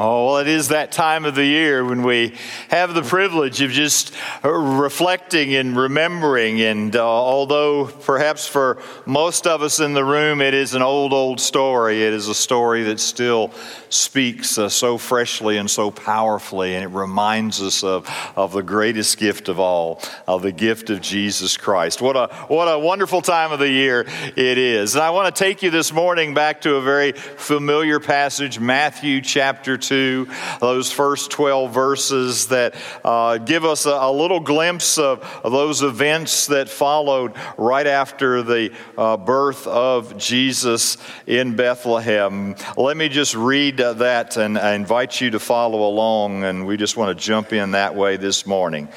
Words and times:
Oh, 0.00 0.26
well, 0.26 0.38
it 0.38 0.46
is 0.46 0.68
that 0.68 0.92
time 0.92 1.24
of 1.24 1.34
the 1.34 1.44
year 1.44 1.84
when 1.84 2.04
we 2.04 2.36
have 2.68 2.94
the 2.94 3.02
privilege 3.02 3.60
of 3.62 3.72
just 3.72 4.14
reflecting 4.44 5.56
and 5.56 5.76
remembering. 5.76 6.60
And 6.60 6.94
uh, 6.94 7.04
although 7.04 7.86
perhaps 7.86 8.46
for 8.46 8.80
most 9.06 9.48
of 9.48 9.60
us 9.60 9.80
in 9.80 9.94
the 9.94 10.04
room 10.04 10.40
it 10.40 10.54
is 10.54 10.76
an 10.76 10.82
old, 10.82 11.12
old 11.12 11.40
story, 11.40 12.04
it 12.04 12.12
is 12.12 12.28
a 12.28 12.34
story 12.34 12.84
that 12.84 13.00
still 13.00 13.50
speaks 13.88 14.56
uh, 14.56 14.68
so 14.68 14.98
freshly 14.98 15.56
and 15.56 15.68
so 15.68 15.90
powerfully. 15.90 16.76
And 16.76 16.84
it 16.84 16.96
reminds 16.96 17.60
us 17.60 17.82
of, 17.82 18.08
of 18.36 18.52
the 18.52 18.62
greatest 18.62 19.18
gift 19.18 19.48
of 19.48 19.58
all, 19.58 20.00
of 20.28 20.42
the 20.42 20.52
gift 20.52 20.90
of 20.90 21.00
Jesus 21.00 21.56
Christ. 21.56 22.00
What 22.00 22.14
a, 22.14 22.32
what 22.46 22.66
a 22.66 22.78
wonderful 22.78 23.20
time 23.20 23.50
of 23.50 23.58
the 23.58 23.68
year 23.68 24.06
it 24.36 24.58
is. 24.58 24.94
And 24.94 25.02
I 25.02 25.10
want 25.10 25.34
to 25.34 25.44
take 25.44 25.60
you 25.60 25.70
this 25.70 25.92
morning 25.92 26.34
back 26.34 26.60
to 26.60 26.76
a 26.76 26.80
very 26.80 27.10
familiar 27.10 27.98
passage, 27.98 28.60
Matthew 28.60 29.20
chapter 29.20 29.76
2 29.76 29.87
to 29.88 30.28
those 30.60 30.90
first 30.92 31.30
12 31.30 31.72
verses 31.72 32.46
that 32.48 32.74
uh, 33.04 33.38
give 33.38 33.64
us 33.64 33.86
a, 33.86 33.90
a, 33.90 34.12
little 34.12 34.40
glimpse 34.40 34.98
of, 34.98 35.22
of, 35.44 35.52
those 35.52 35.82
events 35.82 36.46
that 36.46 36.68
followed 36.68 37.32
right 37.56 37.86
after 37.86 38.42
the 38.42 38.72
uh, 38.96 39.16
birth 39.16 39.66
of 39.66 40.16
Jesus 40.18 40.96
in 41.26 41.56
Bethlehem. 41.56 42.54
Let 42.76 42.96
me 42.96 43.08
just 43.08 43.34
read 43.34 43.78
that 43.78 44.36
and 44.36 44.58
I 44.58 44.74
invite 44.74 45.20
you 45.20 45.30
to 45.30 45.38
follow 45.38 45.88
along, 45.88 46.44
and 46.44 46.66
we 46.66 46.76
just 46.76 46.96
want 46.96 47.16
to 47.16 47.24
jump 47.24 47.52
in 47.52 47.72
that 47.72 47.94
way 47.94 48.16
this 48.16 48.46
morning. 48.46 48.88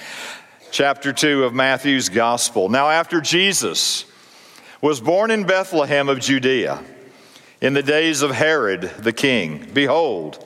Chapter 0.72 1.14
2 1.14 1.44
of 1.44 1.54
Matthew's 1.54 2.10
Gospel. 2.10 2.70
Now, 2.70 2.90
after 2.90 3.22
Jesus 3.22 4.06
was 4.82 5.00
born 5.00 5.32
in 5.32 5.46
Bethlehem 5.46 6.10
of 6.10 6.20
Judea, 6.20 6.84
in 7.62 7.74
the 7.74 7.84
days 7.84 8.22
of 8.22 8.32
Herod 8.32 8.92
the 9.00 9.14
king, 9.14 9.70
behold, 9.74 10.46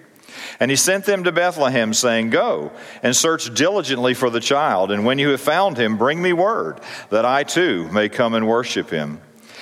And 0.59 0.71
he 0.71 0.77
sent 0.77 1.05
them 1.05 1.23
to 1.23 1.31
Bethlehem, 1.31 1.93
saying, 1.93 2.29
Go 2.29 2.71
and 3.03 3.15
search 3.15 3.53
diligently 3.53 4.13
for 4.13 4.29
the 4.29 4.39
child, 4.39 4.91
and 4.91 5.05
when 5.05 5.19
you 5.19 5.29
have 5.29 5.41
found 5.41 5.77
him, 5.77 5.97
bring 5.97 6.21
me 6.21 6.33
word, 6.33 6.79
that 7.09 7.25
I 7.25 7.43
too 7.43 7.89
may 7.91 8.09
come 8.09 8.33
and 8.33 8.47
worship 8.47 8.89
him. 8.89 9.21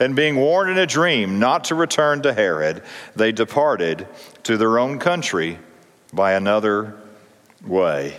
And 0.00 0.14
being 0.14 0.36
warned 0.36 0.70
in 0.70 0.78
a 0.78 0.86
dream 0.86 1.40
not 1.40 1.64
to 1.64 1.74
return 1.74 2.22
to 2.22 2.32
Herod, 2.32 2.82
they 3.16 3.32
departed 3.32 4.06
to 4.44 4.56
their 4.56 4.78
own 4.78 4.98
country 4.98 5.58
by 6.12 6.32
another 6.32 6.94
way. 7.66 8.16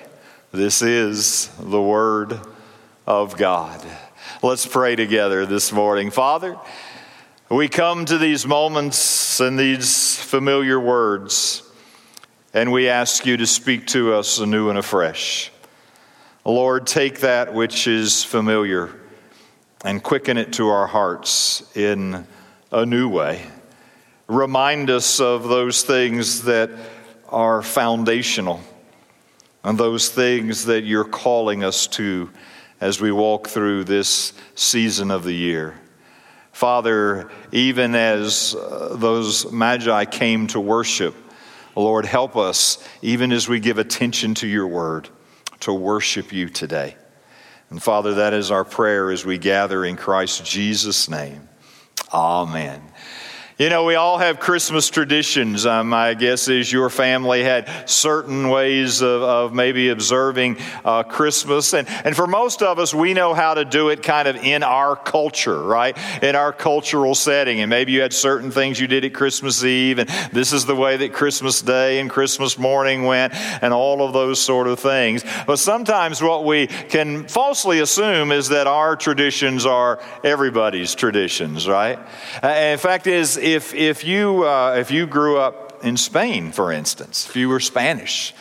This 0.51 0.81
is 0.81 1.49
the 1.59 1.81
word 1.81 2.39
of 3.07 3.37
God. 3.37 3.85
Let's 4.43 4.65
pray 4.65 4.95
together 4.95 5.45
this 5.45 5.71
morning. 5.71 6.11
Father, 6.11 6.57
we 7.49 7.69
come 7.69 8.05
to 8.05 8.17
these 8.17 8.45
moments 8.45 9.39
and 9.39 9.57
these 9.57 10.17
familiar 10.17 10.79
words, 10.79 11.63
and 12.53 12.71
we 12.71 12.89
ask 12.89 13.25
you 13.25 13.37
to 13.37 13.47
speak 13.47 13.87
to 13.87 14.13
us 14.13 14.39
anew 14.39 14.69
and 14.69 14.77
afresh. 14.77 15.51
Lord, 16.43 16.85
take 16.85 17.21
that 17.21 17.53
which 17.53 17.87
is 17.87 18.23
familiar 18.23 18.98
and 19.83 20.03
quicken 20.03 20.37
it 20.37 20.53
to 20.53 20.67
our 20.67 20.87
hearts 20.87 21.63
in 21.75 22.27
a 22.71 22.85
new 22.85 23.07
way. 23.09 23.45
Remind 24.27 24.89
us 24.89 25.19
of 25.19 25.43
those 25.43 25.83
things 25.83 26.43
that 26.43 26.69
are 27.29 27.61
foundational 27.61 28.61
and 29.63 29.77
those 29.77 30.09
things 30.09 30.65
that 30.65 30.83
you're 30.83 31.03
calling 31.03 31.63
us 31.63 31.87
to 31.87 32.29
as 32.81 33.01
we 33.01 33.11
walk 33.11 33.47
through 33.47 33.83
this 33.83 34.33
season 34.55 35.11
of 35.11 35.23
the 35.23 35.33
year. 35.33 35.79
Father, 36.51 37.29
even 37.51 37.95
as 37.95 38.55
uh, 38.55 38.95
those 38.97 39.51
magi 39.51 40.05
came 40.05 40.47
to 40.47 40.59
worship, 40.59 41.15
Lord, 41.75 42.05
help 42.05 42.35
us, 42.35 42.85
even 43.01 43.31
as 43.31 43.47
we 43.47 43.59
give 43.59 43.77
attention 43.77 44.33
to 44.35 44.47
your 44.47 44.67
word, 44.67 45.07
to 45.61 45.73
worship 45.73 46.33
you 46.33 46.49
today. 46.49 46.95
And 47.69 47.81
Father, 47.81 48.15
that 48.15 48.33
is 48.33 48.51
our 48.51 48.65
prayer 48.65 49.11
as 49.11 49.25
we 49.25 49.37
gather 49.37 49.85
in 49.85 49.95
Christ 49.95 50.43
Jesus' 50.45 51.09
name. 51.09 51.47
Amen. 52.11 52.81
You 53.59 53.67
know, 53.67 53.83
we 53.83 53.95
all 53.95 54.17
have 54.17 54.39
Christmas 54.39 54.89
traditions. 54.89 55.65
Um, 55.65 55.89
my 55.89 56.13
guess 56.13 56.47
is 56.47 56.71
your 56.71 56.89
family 56.89 57.43
had 57.43 57.67
certain 57.89 58.47
ways 58.47 59.01
of, 59.01 59.21
of 59.21 59.53
maybe 59.53 59.89
observing 59.89 60.55
uh, 60.85 61.03
Christmas. 61.03 61.73
And, 61.73 61.85
and 62.05 62.15
for 62.15 62.25
most 62.25 62.63
of 62.63 62.79
us, 62.79 62.93
we 62.93 63.13
know 63.13 63.33
how 63.33 63.55
to 63.55 63.65
do 63.65 63.89
it 63.89 64.01
kind 64.01 64.29
of 64.29 64.37
in 64.37 64.63
our 64.63 64.95
culture, 64.95 65.61
right? 65.61 65.97
In 66.23 66.37
our 66.37 66.53
cultural 66.53 67.13
setting. 67.13 67.59
And 67.59 67.69
maybe 67.69 67.91
you 67.91 67.99
had 67.99 68.13
certain 68.13 68.49
things 68.49 68.79
you 68.79 68.87
did 68.87 69.03
at 69.03 69.13
Christmas 69.13 69.61
Eve, 69.61 69.99
and 69.99 70.09
this 70.31 70.53
is 70.53 70.65
the 70.65 70.73
way 70.73 70.95
that 70.95 71.11
Christmas 71.11 71.61
Day 71.61 71.99
and 71.99 72.09
Christmas 72.09 72.57
morning 72.57 73.03
went, 73.03 73.33
and 73.61 73.73
all 73.73 74.01
of 74.01 74.13
those 74.13 74.39
sort 74.39 74.67
of 74.67 74.79
things. 74.79 75.25
But 75.45 75.59
sometimes 75.59 76.21
what 76.21 76.45
we 76.45 76.67
can 76.67 77.27
falsely 77.27 77.81
assume 77.81 78.31
is 78.31 78.47
that 78.47 78.67
our 78.67 78.95
traditions 78.95 79.65
are 79.65 80.01
everybody's 80.23 80.95
traditions, 80.95 81.67
right? 81.67 81.99
Uh, 82.41 82.47
in 82.47 82.77
fact, 82.77 83.05
is 83.05 83.37
if, 83.53 83.73
if, 83.73 84.03
you, 84.03 84.45
uh, 84.45 84.75
if 84.77 84.91
you 84.91 85.05
grew 85.05 85.37
up 85.37 85.83
in 85.83 85.97
Spain, 85.97 86.51
for 86.51 86.71
instance, 86.71 87.27
if 87.29 87.35
you 87.35 87.49
were 87.49 87.59
Spanish, 87.59 88.33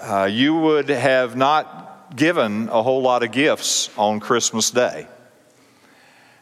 uh, 0.00 0.28
you 0.30 0.54
would 0.54 0.88
have 0.88 1.36
not 1.36 2.14
given 2.16 2.68
a 2.68 2.82
whole 2.82 3.02
lot 3.02 3.22
of 3.22 3.32
gifts 3.32 3.90
on 3.96 4.20
Christmas 4.20 4.70
Day. 4.70 5.06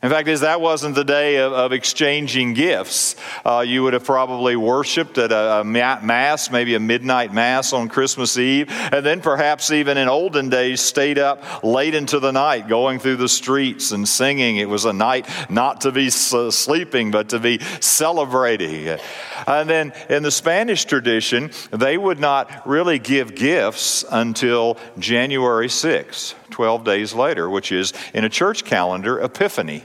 In 0.03 0.09
fact, 0.09 0.28
as 0.28 0.41
that 0.41 0.62
wasn't 0.62 0.94
the 0.94 1.05
day 1.05 1.37
of, 1.37 1.53
of 1.53 1.72
exchanging 1.72 2.55
gifts, 2.55 3.16
uh, 3.44 3.61
you 3.61 3.83
would 3.83 3.93
have 3.93 4.05
probably 4.05 4.56
worshiped 4.56 5.19
at 5.19 5.31
a, 5.31 5.61
a, 5.61 5.65
mass, 5.65 6.50
maybe 6.50 6.75
a 6.75 6.81
midnight 6.81 7.34
mass 7.34 7.75
on 7.75 7.91
Christmas 7.91 8.39
Eve, 8.39 8.69
and 8.71 9.04
then 9.04 9.21
perhaps 9.21 9.71
even 9.71 9.98
in 9.98 10.09
olden 10.09 10.48
days 10.48 10.80
stayed 10.80 11.19
up 11.19 11.63
late 11.63 11.95
into 11.95 12.19
the 12.19 12.30
night 12.30 12.66
going 12.66 12.98
through 12.98 13.16
the 13.16 13.28
streets 13.28 13.92
and 13.92 14.09
singing. 14.09 14.57
It 14.57 14.71
was 14.71 14.86
a 14.86 14.92
night 14.95 15.28
not 15.51 15.83
to 15.83 15.92
be 15.92 16.09
sleeping, 16.09 17.10
but 17.10 17.28
to 17.30 17.39
be 17.39 17.59
celebrating. 17.80 18.98
And 19.47 19.69
then 19.69 19.92
in 20.09 20.22
the 20.22 20.30
Spanish 20.30 20.86
tradition, 20.86 21.51
they 21.72 21.98
would 21.98 22.19
not 22.19 22.66
really 22.66 22.98
give 22.98 23.34
gifts 23.34 24.03
until 24.10 24.78
January 24.98 25.69
6th, 25.69 26.34
12 26.51 26.85
days 26.85 27.15
later, 27.15 27.49
which 27.49 27.73
is 27.73 27.93
in 28.13 28.25
a 28.25 28.29
church 28.29 28.65
calendar, 28.65 29.21
Epiphany. 29.21 29.85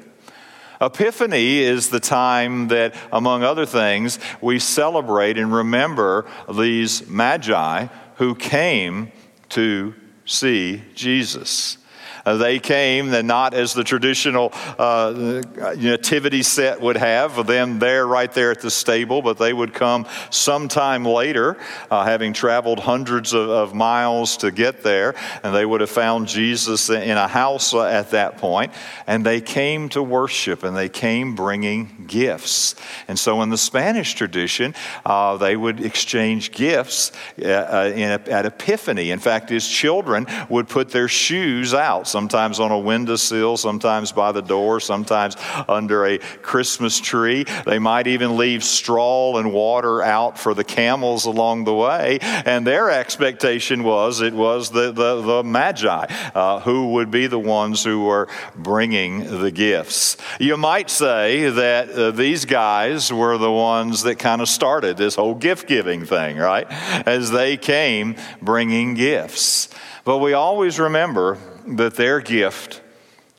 Epiphany 0.82 1.60
is 1.60 1.90
the 1.90 2.00
time 2.00 2.68
that, 2.68 2.94
among 3.12 3.44
other 3.44 3.66
things, 3.66 4.20
we 4.42 4.60
celebrate 4.60 5.38
and 5.38 5.54
remember 5.54 6.26
these 6.54 7.08
magi 7.08 7.88
who 8.16 8.36
came 8.36 9.12
to 9.50 9.94
see 10.26 10.84
Jesus. 10.94 11.78
Uh, 12.25 12.38
they 12.38 12.60
came, 12.60 13.13
and 13.13 13.27
not 13.27 13.54
as 13.54 13.74
the 13.74 13.83
traditional 13.83 14.51
uh, 14.80 15.42
nativity 15.77 16.42
set 16.42 16.81
would 16.81 16.98
have, 16.98 17.45
them 17.45 17.80
there 17.80 18.07
right 18.07 18.31
there 18.33 18.51
at 18.51 18.62
the 18.62 18.72
stable, 18.72 19.22
but 19.22 19.38
they 19.38 19.54
would 19.54 19.74
come 19.74 20.07
sometime 20.31 21.06
later, 21.06 21.57
uh, 21.92 22.04
having 22.04 22.33
traveled 22.33 22.80
hundreds 22.80 23.33
of, 23.33 23.50
of, 23.50 23.75
miles 23.75 24.38
to 24.38 24.51
get 24.51 24.83
there, 24.83 25.13
and 25.44 25.54
they 25.54 25.66
would 25.66 25.81
have 25.81 25.89
found 25.89 26.27
Jesus 26.27 26.89
in 26.89 27.18
a 27.18 27.27
house 27.27 27.74
uh, 27.74 27.83
at 27.83 28.12
that 28.12 28.38
point, 28.38 28.74
and 29.06 29.25
they 29.25 29.42
came 29.42 29.89
to 29.89 30.01
worship, 30.01 30.63
and 30.63 30.75
they 30.75 30.89
came 30.89 31.36
bringing 31.36 32.06
gifts. 32.07 32.75
And 33.07 33.19
so 33.19 33.42
in 33.42 33.50
the 33.50 33.57
Spanish 33.57 34.13
tradition, 34.13 34.74
uh, 35.06 35.38
they 35.38 35.56
would 35.56 35.80
exchange 35.80 36.51
gifts 36.51 37.12
a, 37.38 37.94
at 38.30 38.45
Epiphany. 38.45 39.12
In 39.12 39.19
fact, 39.19 39.50
his 39.50 39.68
children 39.68 40.25
would 40.50 40.68
put 40.68 40.89
their 40.89 41.07
shoes 41.07 41.74
out, 41.74 42.07
sometimes 42.16 42.62
on 42.62 42.72
a 42.72 42.80
windowsill, 42.80 43.58
sometimes 43.58 44.14
by 44.14 44.32
the 44.32 44.42
door, 44.42 44.80
sometimes 44.80 45.36
under 45.68 46.06
a 46.06 46.18
Christmas 46.18 46.98
tree. 46.98 47.44
They 47.66 47.78
might 47.78 48.08
even 48.08 48.38
leave 48.38 48.64
straw 48.64 49.36
and 49.36 49.52
water 49.52 50.02
out 50.02 50.40
for 50.40 50.54
the 50.54 50.64
camels 50.64 51.26
along 51.26 51.66
the 51.66 51.74
way. 51.74 52.20
And 52.22 52.66
their 52.66 52.90
expectation 52.90 53.84
was 53.84 54.22
it 54.22 54.34
was 54.34 54.70
the, 54.70 54.94
the, 54.94 55.22
the 55.22 55.44
Magi 55.44 56.06
uh, 56.34 56.62
who 56.62 56.94
would 56.94 57.12
be 57.12 57.28
the 57.28 57.38
ones 57.38 57.84
who 57.84 58.06
were 58.06 58.30
bringing 58.56 59.42
the 59.42 59.52
gifts. 59.52 60.16
You 60.40 60.56
might 60.56 60.90
say 60.90 61.50
that 61.50 61.90
uh, 61.90 62.12
these 62.12 62.46
guys 62.46 63.12
were 63.12 63.38
the 63.38 63.52
ones 63.52 64.04
that 64.04 64.20
kind 64.20 64.42
of 64.42 64.48
started 64.48 64.96
this 64.96 65.16
whole 65.16 65.36
gift 65.36 65.68
giving 65.68 66.06
thing, 66.06 66.38
right? 66.38 66.66
As 67.06 67.30
they 67.32 67.58
came 67.58 68.16
bringing 68.42 68.94
gifts. 68.94 69.68
But 70.06 70.20
we 70.20 70.32
always 70.32 70.80
remember 70.80 71.40
that 71.68 71.96
their 71.96 72.20
gift 72.20 72.82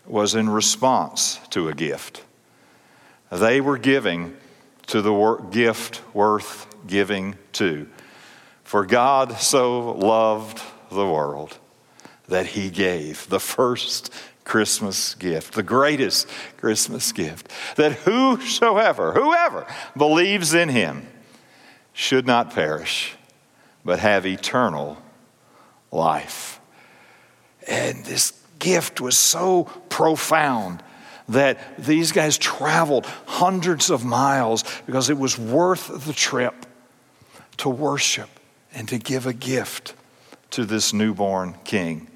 was 0.06 0.34
in 0.34 0.48
response 0.48 1.40
to 1.50 1.68
a 1.68 1.74
gift. 1.74 2.22
They 3.30 3.60
were 3.60 3.78
giving 3.78 4.36
to 4.86 5.02
the 5.02 5.36
gift 5.50 6.02
worth 6.14 6.66
giving 6.86 7.36
to. 7.54 7.88
For 8.64 8.86
God 8.86 9.38
so 9.38 9.92
loved 9.92 10.60
the 10.90 11.06
world 11.06 11.58
that 12.28 12.46
he 12.46 12.70
gave 12.70 13.28
the 13.28 13.40
first 13.40 14.12
Christmas 14.44 15.14
gift, 15.14 15.54
the 15.54 15.62
greatest 15.62 16.28
Christmas 16.56 17.10
gift, 17.12 17.50
that 17.76 17.92
whosoever, 17.92 19.12
whoever 19.12 19.66
believes 19.96 20.54
in 20.54 20.68
him 20.68 21.08
should 21.92 22.26
not 22.26 22.54
perish, 22.54 23.16
but 23.84 23.98
have 23.98 24.24
eternal 24.26 25.02
life. 25.90 26.60
And 27.66 28.04
this 28.04 28.32
gift 28.58 29.00
was 29.00 29.16
so 29.16 29.64
profound 29.88 30.82
that 31.28 31.58
these 31.78 32.12
guys 32.12 32.38
traveled 32.38 33.06
hundreds 33.26 33.90
of 33.90 34.04
miles 34.04 34.64
because 34.86 35.10
it 35.10 35.18
was 35.18 35.38
worth 35.38 36.06
the 36.06 36.12
trip 36.12 36.54
to 37.58 37.68
worship 37.68 38.28
and 38.74 38.88
to 38.88 38.98
give 38.98 39.26
a 39.26 39.32
gift 39.32 39.94
to 40.50 40.64
this 40.64 40.92
newborn 40.92 41.54
king. 41.64 42.08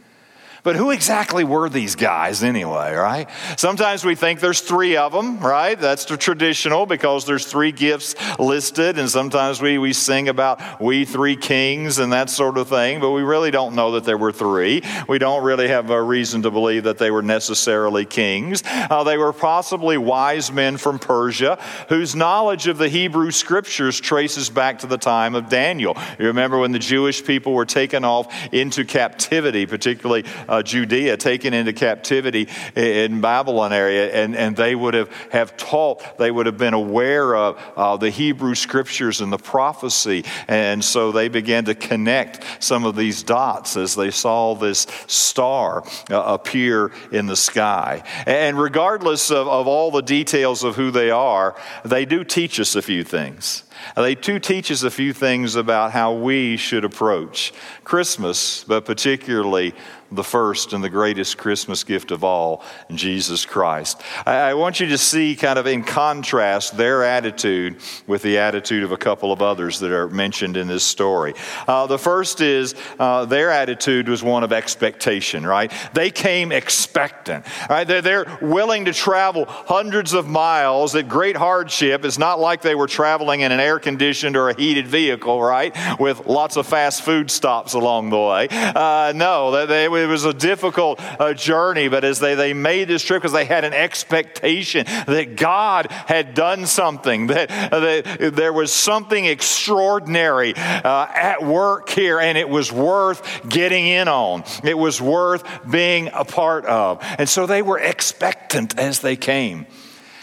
But 0.62 0.76
who 0.76 0.90
exactly 0.90 1.44
were 1.44 1.68
these 1.68 1.94
guys 1.94 2.42
anyway, 2.42 2.92
right? 2.92 3.28
Sometimes 3.56 4.04
we 4.04 4.14
think 4.14 4.40
there's 4.40 4.60
three 4.60 4.96
of 4.96 5.12
them, 5.12 5.38
right? 5.38 5.78
That's 5.78 6.04
the 6.04 6.16
traditional 6.16 6.86
because 6.86 7.24
there's 7.24 7.46
three 7.46 7.72
gifts 7.72 8.14
listed, 8.38 8.98
and 8.98 9.08
sometimes 9.08 9.62
we, 9.62 9.78
we 9.78 9.92
sing 9.92 10.28
about 10.28 10.80
we 10.80 11.04
three 11.04 11.36
kings 11.36 11.98
and 11.98 12.12
that 12.12 12.30
sort 12.30 12.58
of 12.58 12.68
thing, 12.68 13.00
but 13.00 13.10
we 13.10 13.22
really 13.22 13.50
don't 13.50 13.74
know 13.74 13.92
that 13.92 14.04
there 14.04 14.18
were 14.18 14.32
three. 14.32 14.82
We 15.08 15.18
don't 15.18 15.42
really 15.42 15.68
have 15.68 15.90
a 15.90 16.02
reason 16.02 16.42
to 16.42 16.50
believe 16.50 16.84
that 16.84 16.98
they 16.98 17.10
were 17.10 17.22
necessarily 17.22 18.04
kings. 18.04 18.62
Uh, 18.66 19.04
they 19.04 19.16
were 19.16 19.32
possibly 19.32 19.98
wise 19.98 20.52
men 20.52 20.76
from 20.76 20.98
Persia 20.98 21.58
whose 21.88 22.14
knowledge 22.14 22.66
of 22.66 22.78
the 22.78 22.88
Hebrew 22.88 23.30
scriptures 23.30 24.00
traces 24.00 24.50
back 24.50 24.80
to 24.80 24.86
the 24.86 24.98
time 24.98 25.34
of 25.34 25.48
Daniel. 25.48 25.96
You 26.18 26.26
remember 26.26 26.58
when 26.58 26.72
the 26.72 26.78
Jewish 26.78 27.24
people 27.24 27.52
were 27.52 27.66
taken 27.66 28.04
off 28.04 28.32
into 28.52 28.84
captivity, 28.84 29.66
particularly 29.66 30.24
uh, 30.50 30.62
Judea 30.62 31.16
taken 31.16 31.54
into 31.54 31.72
captivity 31.72 32.48
in 32.76 33.20
Babylon 33.20 33.72
area, 33.72 34.12
and, 34.12 34.36
and 34.36 34.56
they 34.56 34.74
would 34.74 34.94
have, 34.94 35.10
have 35.30 35.56
taught, 35.56 36.18
they 36.18 36.30
would 36.30 36.46
have 36.46 36.58
been 36.58 36.74
aware 36.74 37.34
of 37.34 37.58
uh, 37.76 37.96
the 37.96 38.10
Hebrew 38.10 38.54
scriptures 38.54 39.20
and 39.20 39.32
the 39.32 39.38
prophecy. 39.38 40.24
And 40.48 40.84
so 40.84 41.12
they 41.12 41.28
began 41.28 41.64
to 41.66 41.74
connect 41.74 42.44
some 42.62 42.84
of 42.84 42.96
these 42.96 43.22
dots 43.22 43.76
as 43.76 43.94
they 43.94 44.10
saw 44.10 44.54
this 44.54 44.86
star 45.06 45.84
uh, 46.10 46.22
appear 46.22 46.92
in 47.12 47.26
the 47.26 47.36
sky. 47.36 48.02
And 48.26 48.58
regardless 48.58 49.30
of, 49.30 49.46
of 49.48 49.66
all 49.66 49.90
the 49.90 50.02
details 50.02 50.64
of 50.64 50.76
who 50.76 50.90
they 50.90 51.10
are, 51.10 51.56
they 51.84 52.04
do 52.04 52.24
teach 52.24 52.58
us 52.58 52.74
a 52.74 52.82
few 52.82 53.04
things. 53.04 53.64
They 53.96 54.14
too 54.14 54.38
teach 54.38 54.70
us 54.70 54.82
a 54.82 54.90
few 54.90 55.12
things 55.12 55.56
about 55.56 55.92
how 55.92 56.12
we 56.12 56.56
should 56.56 56.84
approach 56.84 57.52
Christmas, 57.84 58.64
but 58.64 58.84
particularly 58.84 59.74
the 60.12 60.24
first 60.24 60.72
and 60.72 60.82
the 60.82 60.90
greatest 60.90 61.38
Christmas 61.38 61.84
gift 61.84 62.10
of 62.10 62.24
all, 62.24 62.64
Jesus 62.90 63.44
Christ. 63.44 64.02
I, 64.26 64.54
want 64.54 64.80
you 64.80 64.88
to 64.88 64.98
see, 64.98 65.36
kind 65.36 65.58
of 65.58 65.66
in 65.66 65.84
contrast, 65.84 66.76
their 66.76 67.04
attitude 67.04 67.76
with 68.06 68.22
the 68.22 68.38
attitude 68.38 68.82
of 68.82 68.92
a 68.92 68.96
couple 68.96 69.32
of 69.32 69.40
others 69.40 69.78
that 69.80 69.92
are 69.92 70.08
mentioned 70.08 70.56
in 70.56 70.66
this 70.66 70.84
story. 70.84 71.34
Uh, 71.68 71.86
the 71.86 71.98
first 71.98 72.40
is 72.40 72.74
uh, 72.98 73.24
their 73.24 73.50
attitude 73.50 74.08
was 74.08 74.22
one 74.22 74.42
of 74.42 74.52
expectation, 74.52 75.46
right? 75.46 75.72
They 75.94 76.10
came 76.10 76.50
expectant, 76.50 77.46
right? 77.68 77.86
They're, 77.86 78.02
they're 78.02 78.38
willing 78.42 78.86
to 78.86 78.92
travel 78.92 79.44
hundreds 79.48 80.12
of 80.12 80.28
miles 80.28 80.94
at 80.96 81.08
great 81.08 81.36
hardship. 81.36 82.04
It's 82.04 82.18
not 82.18 82.40
like 82.40 82.62
they 82.62 82.74
were 82.74 82.88
traveling 82.88 83.40
in 83.40 83.52
an 83.52 83.60
air 83.60 83.78
conditioned 83.78 84.36
or 84.36 84.48
a 84.48 84.54
heated 84.54 84.88
vehicle, 84.88 85.40
right? 85.40 85.74
With 86.00 86.26
lots 86.26 86.56
of 86.56 86.66
fast 86.66 87.02
food 87.02 87.30
stops 87.30 87.74
along 87.74 88.10
the 88.10 88.18
way. 88.18 88.48
Uh, 88.50 89.12
no, 89.14 89.66
they, 89.66 89.88
it 90.00 90.06
was 90.06 90.24
a 90.24 90.32
difficult 90.32 91.00
uh, 91.00 91.34
journey, 91.34 91.88
but 91.88 92.04
as 92.04 92.18
they, 92.18 92.34
they 92.34 92.52
made 92.52 92.88
this 92.88 93.02
trip 93.02 93.22
because 93.22 93.32
they 93.32 93.44
had 93.44 93.64
an 93.64 93.72
expectation 93.72 94.86
that 94.86 95.36
God 95.36 95.90
had 95.90 96.34
done 96.34 96.66
something, 96.66 97.26
that, 97.28 97.48
that 97.48 98.32
there 98.34 98.52
was 98.52 98.72
something 98.72 99.24
extraordinary 99.24 100.54
uh, 100.56 101.06
at 101.14 101.44
work 101.44 101.88
here, 101.90 102.18
and 102.18 102.36
it 102.36 102.48
was 102.48 102.72
worth 102.72 103.48
getting 103.48 103.86
in 103.86 104.08
on. 104.08 104.44
It 104.64 104.78
was 104.78 105.00
worth 105.00 105.44
being 105.70 106.10
a 106.12 106.24
part 106.24 106.64
of. 106.64 106.98
And 107.18 107.28
so 107.28 107.46
they 107.46 107.62
were 107.62 107.78
expectant 107.78 108.78
as 108.78 109.00
they 109.00 109.16
came. 109.16 109.66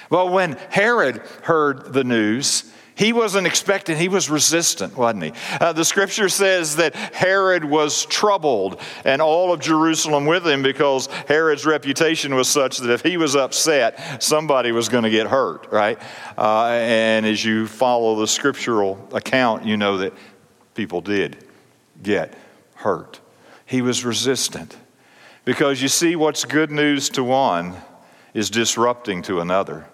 Well, 0.09 0.29
when 0.29 0.53
Herod 0.69 1.18
heard 1.44 1.94
the 1.94 2.03
news, 2.03 2.71
he 2.97 3.13
wasn't 3.13 3.45
expecting, 3.45 3.95
he 3.95 4.09
was 4.09 4.29
resistant, 4.29 4.97
wasn't 4.97 5.25
he? 5.25 5.33
Uh, 5.61 5.71
the 5.71 5.85
scripture 5.85 6.29
says 6.29 6.77
that 6.77 6.95
Herod 6.95 7.63
was 7.63 8.05
troubled 8.07 8.81
and 9.05 9.22
all 9.22 9.53
of 9.53 9.60
Jerusalem 9.60 10.25
with 10.25 10.48
him 10.48 10.63
because 10.63 11.05
Herod's 11.27 11.65
reputation 11.65 12.33
was 12.33 12.48
such 12.48 12.79
that 12.79 12.91
if 12.91 13.03
he 13.03 13.17
was 13.17 13.36
upset, 13.36 14.24
somebody 14.24 14.72
was 14.72 14.89
going 14.89 15.03
to 15.03 15.12
get 15.12 15.27
hurt, 15.27 15.67
right? 15.72 16.01
Uh, 16.36 16.69
and 16.72 17.25
as 17.25 17.45
you 17.45 17.67
follow 17.67 18.15
the 18.15 18.27
scriptural 18.27 19.07
account, 19.13 19.63
you 19.63 19.77
know 19.77 20.00
that 20.00 20.13
people 20.74 21.01
did 21.01 21.38
get 22.01 22.33
hurt. 22.75 23.19
He 23.67 23.83
was 23.83 24.03
resistant 24.03 24.75
because 25.45 25.83
you 25.83 25.88
see, 25.88 26.15
what's 26.15 26.45
good 26.45 26.72
news 26.72 27.10
to 27.10 27.24
one 27.24 27.75
is 28.33 28.50
disrupting 28.50 29.22
to 29.24 29.39
another 29.39 29.86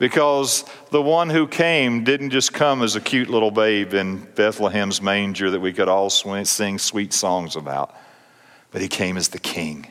because 0.00 0.64
the 0.90 1.02
one 1.02 1.28
who 1.28 1.46
came 1.46 2.04
didn't 2.04 2.30
just 2.30 2.54
come 2.54 2.82
as 2.82 2.96
a 2.96 3.00
cute 3.02 3.28
little 3.28 3.50
babe 3.50 3.92
in 3.92 4.26
Bethlehem's 4.34 5.02
manger 5.02 5.50
that 5.50 5.60
we 5.60 5.74
could 5.74 5.88
all 5.88 6.08
sing 6.08 6.78
sweet 6.78 7.12
songs 7.12 7.54
about, 7.54 7.94
but 8.70 8.80
he 8.80 8.88
came 8.88 9.18
as 9.18 9.28
the 9.28 9.38
king. 9.38 9.86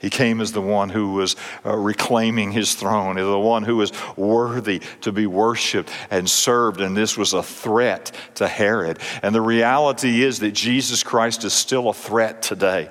He 0.00 0.10
came 0.10 0.40
as 0.40 0.52
the 0.52 0.62
one 0.62 0.90
who 0.90 1.12
was 1.12 1.34
uh, 1.66 1.76
reclaiming 1.76 2.52
his 2.52 2.74
throne, 2.74 3.18
as 3.18 3.26
the 3.26 3.38
one 3.38 3.64
who 3.64 3.76
was 3.76 3.92
worthy 4.16 4.80
to 5.00 5.12
be 5.12 5.26
worshiped 5.26 5.90
and 6.10 6.30
served. 6.30 6.80
And 6.80 6.96
this 6.96 7.18
was 7.18 7.34
a 7.34 7.42
threat 7.42 8.12
to 8.36 8.48
Herod. 8.48 8.98
And 9.22 9.34
the 9.34 9.42
reality 9.42 10.22
is 10.22 10.38
that 10.38 10.52
Jesus 10.52 11.02
Christ 11.02 11.44
is 11.44 11.52
still 11.52 11.90
a 11.90 11.94
threat 11.94 12.40
today. 12.40 12.88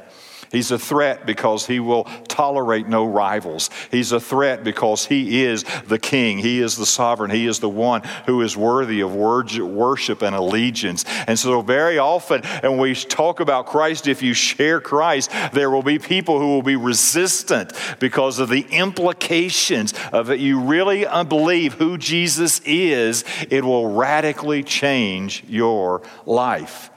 He's 0.52 0.72
a 0.72 0.80
threat 0.80 1.26
because 1.26 1.68
he 1.68 1.80
will 1.80 2.06
tolerate 2.28 2.88
no 2.88 3.06
rivals. 3.06 3.70
He's 3.92 4.12
a 4.12 4.20
threat 4.20 4.64
because 4.64 5.06
he 5.06 5.44
is 5.44 5.64
the 5.88 6.00
king. 6.00 6.40
He 6.40 6.60
is 6.60 6.76
the 6.76 6.86
sovereign. 6.86 7.30
He 7.30 7.46
is 7.46 7.60
the 7.60 7.70
one 7.70 8.02
who 8.26 8.42
is 8.42 8.58
worthy 8.58 9.02
of 9.02 9.14
worship 9.14 10.22
and 10.24 10.36
allegiance. 10.36 11.06
And 11.28 11.38
so, 11.38 11.62
very 11.62 12.00
often, 12.00 12.42
when 12.62 12.78
we 12.78 12.96
talk 12.96 13.40
about 13.40 13.68
Christ, 13.68 14.08
if 14.08 14.24
you 14.24 14.34
share 14.34 14.82
Christ, 14.82 15.32
there 15.54 15.70
will 15.70 15.84
be 15.84 16.00
people 16.00 16.40
who 16.40 16.48
will 16.48 16.64
be 16.64 16.76
resistant 16.76 17.74
because 18.00 18.40
of 18.40 18.50
the 18.50 18.66
implications 18.72 19.94
of 20.12 20.32
it. 20.32 20.40
You 20.40 20.62
really 20.62 21.06
uh, 21.06 21.24
believe 21.26 21.74
who 21.74 21.98
Jesus 21.98 22.60
is, 22.66 23.24
it 23.50 23.64
will 23.64 23.94
radically 23.94 24.64
change 24.64 25.44
your 25.48 26.02
life. 26.26 26.90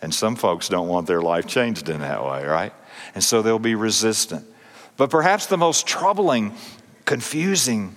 And 0.00 0.14
some 0.14 0.36
folks 0.36 0.68
don't 0.68 0.88
want 0.88 1.06
their 1.06 1.22
life 1.22 1.46
changed 1.46 1.88
in 1.88 2.00
that 2.00 2.24
way, 2.24 2.44
right? 2.44 2.72
And 3.14 3.22
so 3.22 3.42
they'll 3.42 3.58
be 3.58 3.74
resistant. 3.74 4.46
But 4.96 5.10
perhaps 5.10 5.46
the 5.46 5.56
most 5.56 5.86
troubling, 5.86 6.54
confusing 7.04 7.94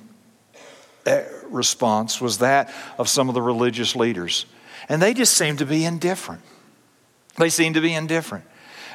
eh, 1.05 1.23
response 1.49 2.21
was 2.21 2.37
that 2.39 2.73
of 2.97 3.09
some 3.09 3.27
of 3.27 3.35
the 3.35 3.41
religious 3.41 3.95
leaders. 3.95 4.45
And 4.87 5.01
they 5.01 5.13
just 5.13 5.35
seemed 5.35 5.59
to 5.59 5.65
be 5.65 5.83
indifferent. 5.85 6.41
They 7.37 7.49
seemed 7.49 7.75
to 7.75 7.81
be 7.81 7.93
indifferent. 7.93 8.45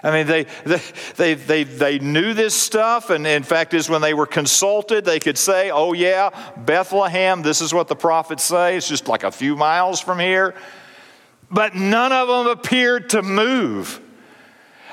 I 0.02 0.11
mean, 0.11 0.26
they, 0.26 0.44
they, 0.64 0.80
they, 1.16 1.35
they, 1.35 1.64
they 1.64 1.99
knew 1.99 2.35
this 2.35 2.54
stuff, 2.54 3.11
and 3.11 3.26
in 3.26 3.42
fact, 3.42 3.75
is 3.75 3.88
when 3.88 4.02
they 4.02 4.14
were 4.14 4.26
consulted, 4.26 5.04
they 5.04 5.18
could 5.18 5.38
say, 5.38 5.70
Oh, 5.70 5.94
yeah, 5.94 6.30
Bethlehem, 6.56 7.42
this 7.42 7.61
is 7.61 7.73
what 7.73 7.88
the 7.88 7.96
prophets 7.96 8.44
say. 8.44 8.76
It's 8.76 8.88
just 8.88 9.08
like 9.08 9.25
a 9.25 9.32
few 9.32 9.56
miles 9.56 10.00
from 10.00 10.18
here. 10.18 10.54
But 11.50 11.75
none 11.75 12.12
of 12.12 12.28
them 12.28 12.46
appeared 12.46 13.11
to 13.11 13.23
move. 13.23 14.00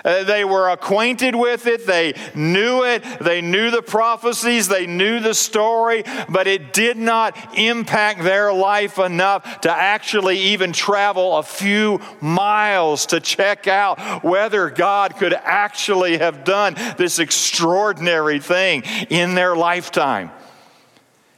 Uh, 0.04 0.24
they 0.24 0.44
were 0.44 0.70
acquainted 0.70 1.34
with 1.34 1.66
it. 1.66 1.88
They 1.88 2.14
knew 2.36 2.84
it. 2.84 3.04
They 3.22 3.42
knew 3.42 3.72
the 3.72 3.82
prophecies. 3.82 4.68
They 4.68 4.86
knew 4.86 5.20
the 5.20 5.34
story, 5.34 6.04
but 6.28 6.46
it 6.46 6.74
did 6.74 6.98
not 6.98 7.58
impact 7.58 8.22
their 8.24 8.52
life 8.52 9.00
enough 9.00 9.62
to 9.62 9.72
actually 9.72 10.40
even 10.40 10.74
travel 10.74 11.38
a 11.38 11.44
few 11.44 12.02
miles 12.20 13.06
to 13.08 13.22
check 13.22 13.68
out 13.68 14.24
whether 14.24 14.70
God 14.70 15.16
could 15.16 15.34
actually 15.34 16.18
have 16.18 16.44
done 16.44 16.76
this 16.98 17.20
extraordinary 17.20 18.40
thing 18.40 18.84
in 19.10 19.36
their 19.36 19.56
lifetime. 19.56 20.32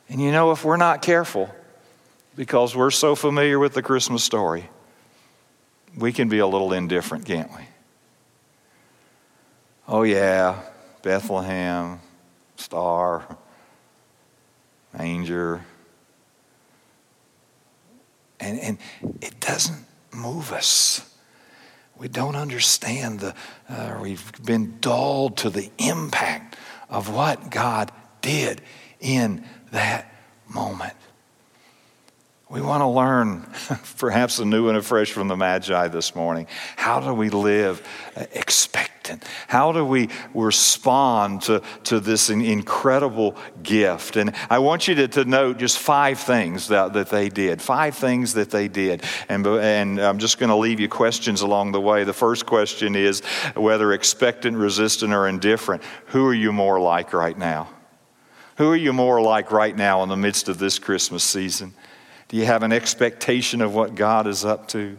And 0.09 0.19
you 0.19 0.31
know, 0.31 0.51
if 0.51 0.65
we're 0.65 0.77
not 0.77 1.01
careful, 1.01 1.53
because 2.35 2.75
we're 2.75 2.91
so 2.91 3.15
familiar 3.15 3.59
with 3.59 3.73
the 3.73 3.81
Christmas 3.81 4.23
story, 4.23 4.69
we 5.95 6.11
can 6.11 6.29
be 6.29 6.39
a 6.39 6.47
little 6.47 6.73
indifferent, 6.73 7.25
can't 7.25 7.51
we? 7.51 7.67
Oh, 9.87 10.01
yeah, 10.01 10.61
Bethlehem, 11.03 11.99
star, 12.55 13.37
manger. 14.97 15.63
And, 18.39 18.59
and 18.59 18.77
it 19.21 19.39
doesn't 19.39 19.85
move 20.11 20.51
us. 20.51 21.07
We 21.97 22.07
don't 22.07 22.35
understand 22.35 23.19
the, 23.19 23.35
uh, 23.69 23.99
we've 24.01 24.31
been 24.43 24.79
dulled 24.79 25.37
to 25.37 25.51
the 25.51 25.69
impact 25.77 26.57
of 26.89 27.13
what 27.13 27.51
God 27.51 27.91
did 28.21 28.61
in 28.99 29.45
that 29.71 30.11
moment. 30.47 30.93
We 32.49 32.61
want 32.61 32.81
to 32.81 32.87
learn, 32.87 33.47
perhaps 33.97 34.39
anew 34.39 34.67
and 34.69 34.77
afresh 34.77 35.11
from 35.11 35.27
the 35.27 35.37
Magi 35.37 35.87
this 35.89 36.15
morning. 36.15 36.47
How 36.75 36.99
do 36.99 37.13
we 37.13 37.29
live 37.29 37.87
expectant? 39.05 39.23
How 39.47 39.71
do 39.71 39.85
we 39.85 40.09
respond 40.33 41.43
to, 41.43 41.61
to 41.85 41.99
this 41.99 42.29
incredible 42.29 43.35
gift? 43.63 44.15
And 44.15 44.33
I 44.49 44.59
want 44.59 44.87
you 44.87 44.95
to, 44.95 45.07
to 45.09 45.25
note 45.25 45.57
just 45.57 45.79
five 45.79 46.19
things 46.19 46.67
that, 46.69 46.93
that 46.93 47.09
they 47.09 47.29
did. 47.29 47.61
Five 47.61 47.95
things 47.95 48.33
that 48.33 48.49
they 48.49 48.67
did. 48.67 49.03
And, 49.29 49.45
and 49.45 49.99
I'm 49.99 50.19
just 50.19 50.39
going 50.39 50.49
to 50.49 50.55
leave 50.55 50.79
you 50.79 50.89
questions 50.89 51.41
along 51.41 51.71
the 51.71 51.81
way. 51.81 52.03
The 52.03 52.13
first 52.13 52.45
question 52.45 52.95
is 52.95 53.21
whether 53.55 53.93
expectant, 53.93 54.57
resistant, 54.57 55.13
or 55.13 55.27
indifferent, 55.27 55.83
who 56.07 56.25
are 56.27 56.33
you 56.33 56.51
more 56.51 56.79
like 56.79 57.13
right 57.13 57.37
now? 57.37 57.69
Who 58.57 58.71
are 58.71 58.77
you 58.77 58.93
more 58.93 59.21
like 59.21 59.51
right 59.51 59.75
now 59.75 60.01
in 60.03 60.09
the 60.09 60.15
midst 60.15 60.47
of 60.47 60.57
this 60.57 60.79
Christmas 60.79 61.23
season? 61.23 61.73
Do 62.29 62.37
you 62.37 62.45
have 62.45 62.63
an 62.63 62.71
expectation 62.71 63.61
of 63.61 63.75
what 63.75 63.95
God 63.95 64.27
is 64.27 64.45
up 64.45 64.67
to? 64.69 64.97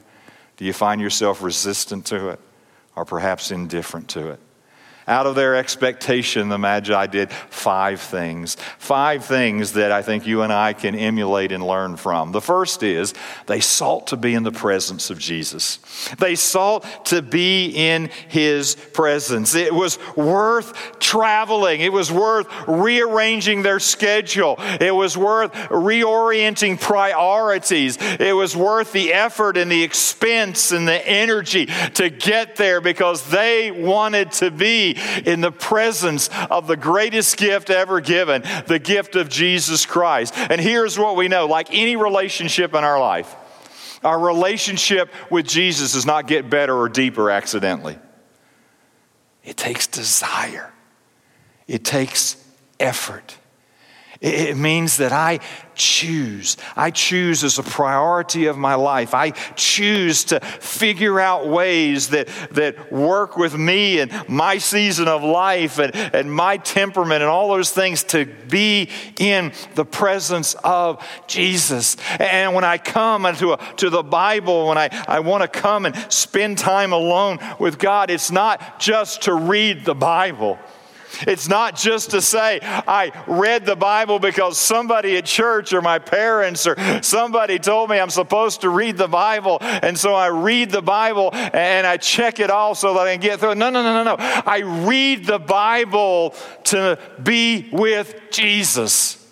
Do 0.58 0.64
you 0.64 0.72
find 0.72 1.00
yourself 1.00 1.42
resistant 1.42 2.06
to 2.06 2.28
it 2.28 2.40
or 2.96 3.04
perhaps 3.04 3.50
indifferent 3.50 4.08
to 4.08 4.30
it? 4.30 4.40
Out 5.08 5.26
of 5.26 5.36
their 5.36 5.54
expectation, 5.54 6.48
the 6.48 6.58
Magi 6.58 7.06
did 7.06 7.30
five 7.30 8.00
things. 8.00 8.56
Five 8.78 9.24
things 9.24 9.74
that 9.74 9.92
I 9.92 10.02
think 10.02 10.26
you 10.26 10.42
and 10.42 10.52
I 10.52 10.72
can 10.72 10.96
emulate 10.96 11.52
and 11.52 11.64
learn 11.64 11.96
from. 11.96 12.32
The 12.32 12.40
first 12.40 12.82
is 12.82 13.14
they 13.46 13.60
sought 13.60 14.08
to 14.08 14.16
be 14.16 14.34
in 14.34 14.42
the 14.42 14.50
presence 14.50 15.10
of 15.10 15.20
Jesus. 15.20 15.78
They 16.18 16.34
sought 16.34 17.06
to 17.06 17.22
be 17.22 17.66
in 17.68 18.10
his 18.26 18.74
presence. 18.74 19.54
It 19.54 19.72
was 19.72 20.00
worth 20.16 20.98
traveling, 20.98 21.82
it 21.82 21.92
was 21.92 22.10
worth 22.10 22.48
rearranging 22.66 23.62
their 23.62 23.78
schedule, 23.78 24.56
it 24.58 24.92
was 24.92 25.16
worth 25.16 25.52
reorienting 25.52 26.80
priorities, 26.80 27.96
it 28.00 28.34
was 28.34 28.56
worth 28.56 28.90
the 28.90 29.12
effort 29.12 29.56
and 29.56 29.70
the 29.70 29.84
expense 29.84 30.72
and 30.72 30.88
the 30.88 31.06
energy 31.08 31.66
to 31.94 32.10
get 32.10 32.56
there 32.56 32.80
because 32.80 33.30
they 33.30 33.70
wanted 33.70 34.32
to 34.32 34.50
be 34.50 34.95
in 35.24 35.40
the 35.40 35.52
presence 35.52 36.28
of 36.50 36.66
the 36.66 36.76
greatest 36.76 37.36
gift 37.36 37.70
ever 37.70 38.00
given, 38.00 38.42
the 38.66 38.78
gift 38.78 39.16
of 39.16 39.28
Jesus 39.28 39.86
Christ. 39.86 40.34
And 40.36 40.60
here's 40.60 40.98
what 40.98 41.16
we 41.16 41.28
know 41.28 41.46
like 41.46 41.68
any 41.70 41.96
relationship 41.96 42.74
in 42.74 42.84
our 42.84 42.98
life, 42.98 43.34
our 44.04 44.18
relationship 44.18 45.12
with 45.30 45.46
Jesus 45.46 45.92
does 45.94 46.06
not 46.06 46.26
get 46.26 46.50
better 46.50 46.76
or 46.76 46.88
deeper 46.88 47.30
accidentally. 47.30 47.98
It 49.44 49.56
takes 49.56 49.86
desire, 49.86 50.72
it 51.66 51.84
takes 51.84 52.36
effort. 52.80 53.36
It 54.20 54.56
means 54.56 54.96
that 54.96 55.12
I 55.12 55.40
choose. 55.74 56.56
I 56.74 56.90
choose 56.90 57.44
as 57.44 57.58
a 57.58 57.62
priority 57.62 58.46
of 58.46 58.56
my 58.56 58.74
life. 58.74 59.14
I 59.14 59.30
choose 59.30 60.24
to 60.24 60.40
figure 60.40 61.20
out 61.20 61.48
ways 61.48 62.08
that, 62.08 62.28
that 62.52 62.90
work 62.92 63.36
with 63.36 63.54
me 63.54 64.00
and 64.00 64.10
my 64.28 64.58
season 64.58 65.06
of 65.06 65.22
life 65.22 65.78
and, 65.78 65.94
and 65.94 66.32
my 66.32 66.56
temperament 66.56 67.22
and 67.22 67.30
all 67.30 67.48
those 67.48 67.70
things 67.70 68.04
to 68.04 68.24
be 68.24 68.88
in 69.18 69.52
the 69.74 69.84
presence 69.84 70.54
of 70.64 71.06
Jesus. 71.26 71.96
And 72.18 72.54
when 72.54 72.64
I 72.64 72.78
come 72.78 73.24
to, 73.36 73.52
a, 73.52 73.74
to 73.76 73.90
the 73.90 74.02
Bible, 74.02 74.68
when 74.68 74.78
I, 74.78 74.88
I 75.06 75.20
want 75.20 75.42
to 75.42 75.48
come 75.48 75.84
and 75.84 75.94
spend 76.12 76.58
time 76.58 76.92
alone 76.92 77.38
with 77.58 77.78
God, 77.78 78.10
it's 78.10 78.30
not 78.30 78.80
just 78.80 79.22
to 79.22 79.34
read 79.34 79.84
the 79.84 79.94
Bible. 79.94 80.58
It's 81.26 81.48
not 81.48 81.76
just 81.76 82.10
to 82.10 82.20
say, 82.20 82.60
I 82.62 83.12
read 83.26 83.66
the 83.66 83.76
Bible 83.76 84.18
because 84.18 84.58
somebody 84.58 85.16
at 85.16 85.24
church 85.24 85.72
or 85.72 85.82
my 85.82 85.98
parents 85.98 86.66
or 86.66 86.76
somebody 87.02 87.58
told 87.58 87.90
me 87.90 87.98
I'm 87.98 88.10
supposed 88.10 88.62
to 88.62 88.70
read 88.70 88.96
the 88.96 89.08
Bible. 89.08 89.58
And 89.60 89.98
so 89.98 90.14
I 90.14 90.28
read 90.28 90.70
the 90.70 90.82
Bible 90.82 91.30
and 91.32 91.86
I 91.86 91.96
check 91.96 92.40
it 92.40 92.50
off 92.50 92.78
so 92.78 92.94
that 92.94 93.00
I 93.00 93.12
can 93.12 93.20
get 93.20 93.40
through 93.40 93.52
it. 93.52 93.58
No, 93.58 93.70
no, 93.70 93.82
no, 93.82 94.02
no, 94.02 94.16
no. 94.16 94.16
I 94.18 94.60
read 94.86 95.24
the 95.26 95.38
Bible 95.38 96.34
to 96.64 96.98
be 97.22 97.68
with 97.72 98.14
Jesus. 98.30 99.25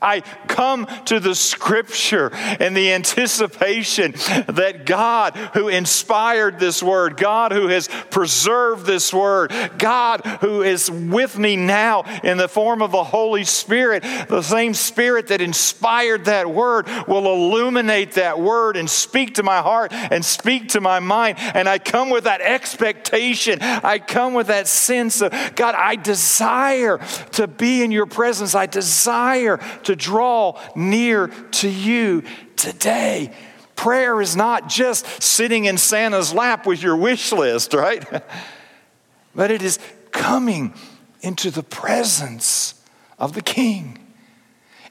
I 0.00 0.20
come 0.46 0.86
to 1.06 1.20
the 1.20 1.34
scripture 1.34 2.30
in 2.60 2.74
the 2.74 2.92
anticipation 2.92 4.12
that 4.48 4.86
God, 4.86 5.36
who 5.54 5.68
inspired 5.68 6.58
this 6.58 6.82
word, 6.82 7.16
God 7.16 7.52
who 7.52 7.68
has 7.68 7.88
preserved 8.10 8.86
this 8.86 9.12
word, 9.12 9.52
God 9.78 10.24
who 10.40 10.62
is 10.62 10.90
with 10.90 11.38
me 11.38 11.56
now 11.56 12.02
in 12.22 12.36
the 12.36 12.48
form 12.48 12.82
of 12.82 12.92
the 12.92 13.04
Holy 13.04 13.44
Spirit, 13.44 14.02
the 14.02 14.42
same 14.42 14.74
Spirit 14.74 15.28
that 15.28 15.40
inspired 15.40 16.26
that 16.26 16.50
word 16.50 16.86
will 17.08 17.26
illuminate 17.26 18.12
that 18.12 18.38
word 18.38 18.76
and 18.76 18.88
speak 18.88 19.34
to 19.34 19.42
my 19.42 19.60
heart 19.60 19.92
and 19.92 20.24
speak 20.24 20.70
to 20.70 20.80
my 20.80 21.00
mind. 21.00 21.38
And 21.38 21.68
I 21.68 21.78
come 21.78 22.10
with 22.10 22.24
that 22.24 22.40
expectation. 22.40 23.58
I 23.60 23.98
come 23.98 24.34
with 24.34 24.48
that 24.48 24.68
sense 24.68 25.20
of, 25.20 25.32
God, 25.54 25.74
I 25.74 25.96
desire 25.96 26.98
to 27.32 27.46
be 27.46 27.82
in 27.82 27.90
your 27.90 28.06
presence. 28.06 28.54
I 28.54 28.66
desire 28.66 29.58
to 29.84 29.96
draw 29.96 30.60
near 30.74 31.28
to 31.28 31.68
you 31.68 32.22
today. 32.56 33.32
Prayer 33.76 34.20
is 34.20 34.36
not 34.36 34.68
just 34.68 35.22
sitting 35.22 35.64
in 35.64 35.78
Santa's 35.78 36.32
lap 36.32 36.66
with 36.66 36.82
your 36.82 36.96
wish 36.96 37.32
list, 37.32 37.74
right? 37.74 38.04
but 39.34 39.50
it 39.50 39.62
is 39.62 39.78
coming 40.10 40.74
into 41.20 41.50
the 41.50 41.62
presence 41.62 42.74
of 43.18 43.32
the 43.32 43.42
King. 43.42 43.98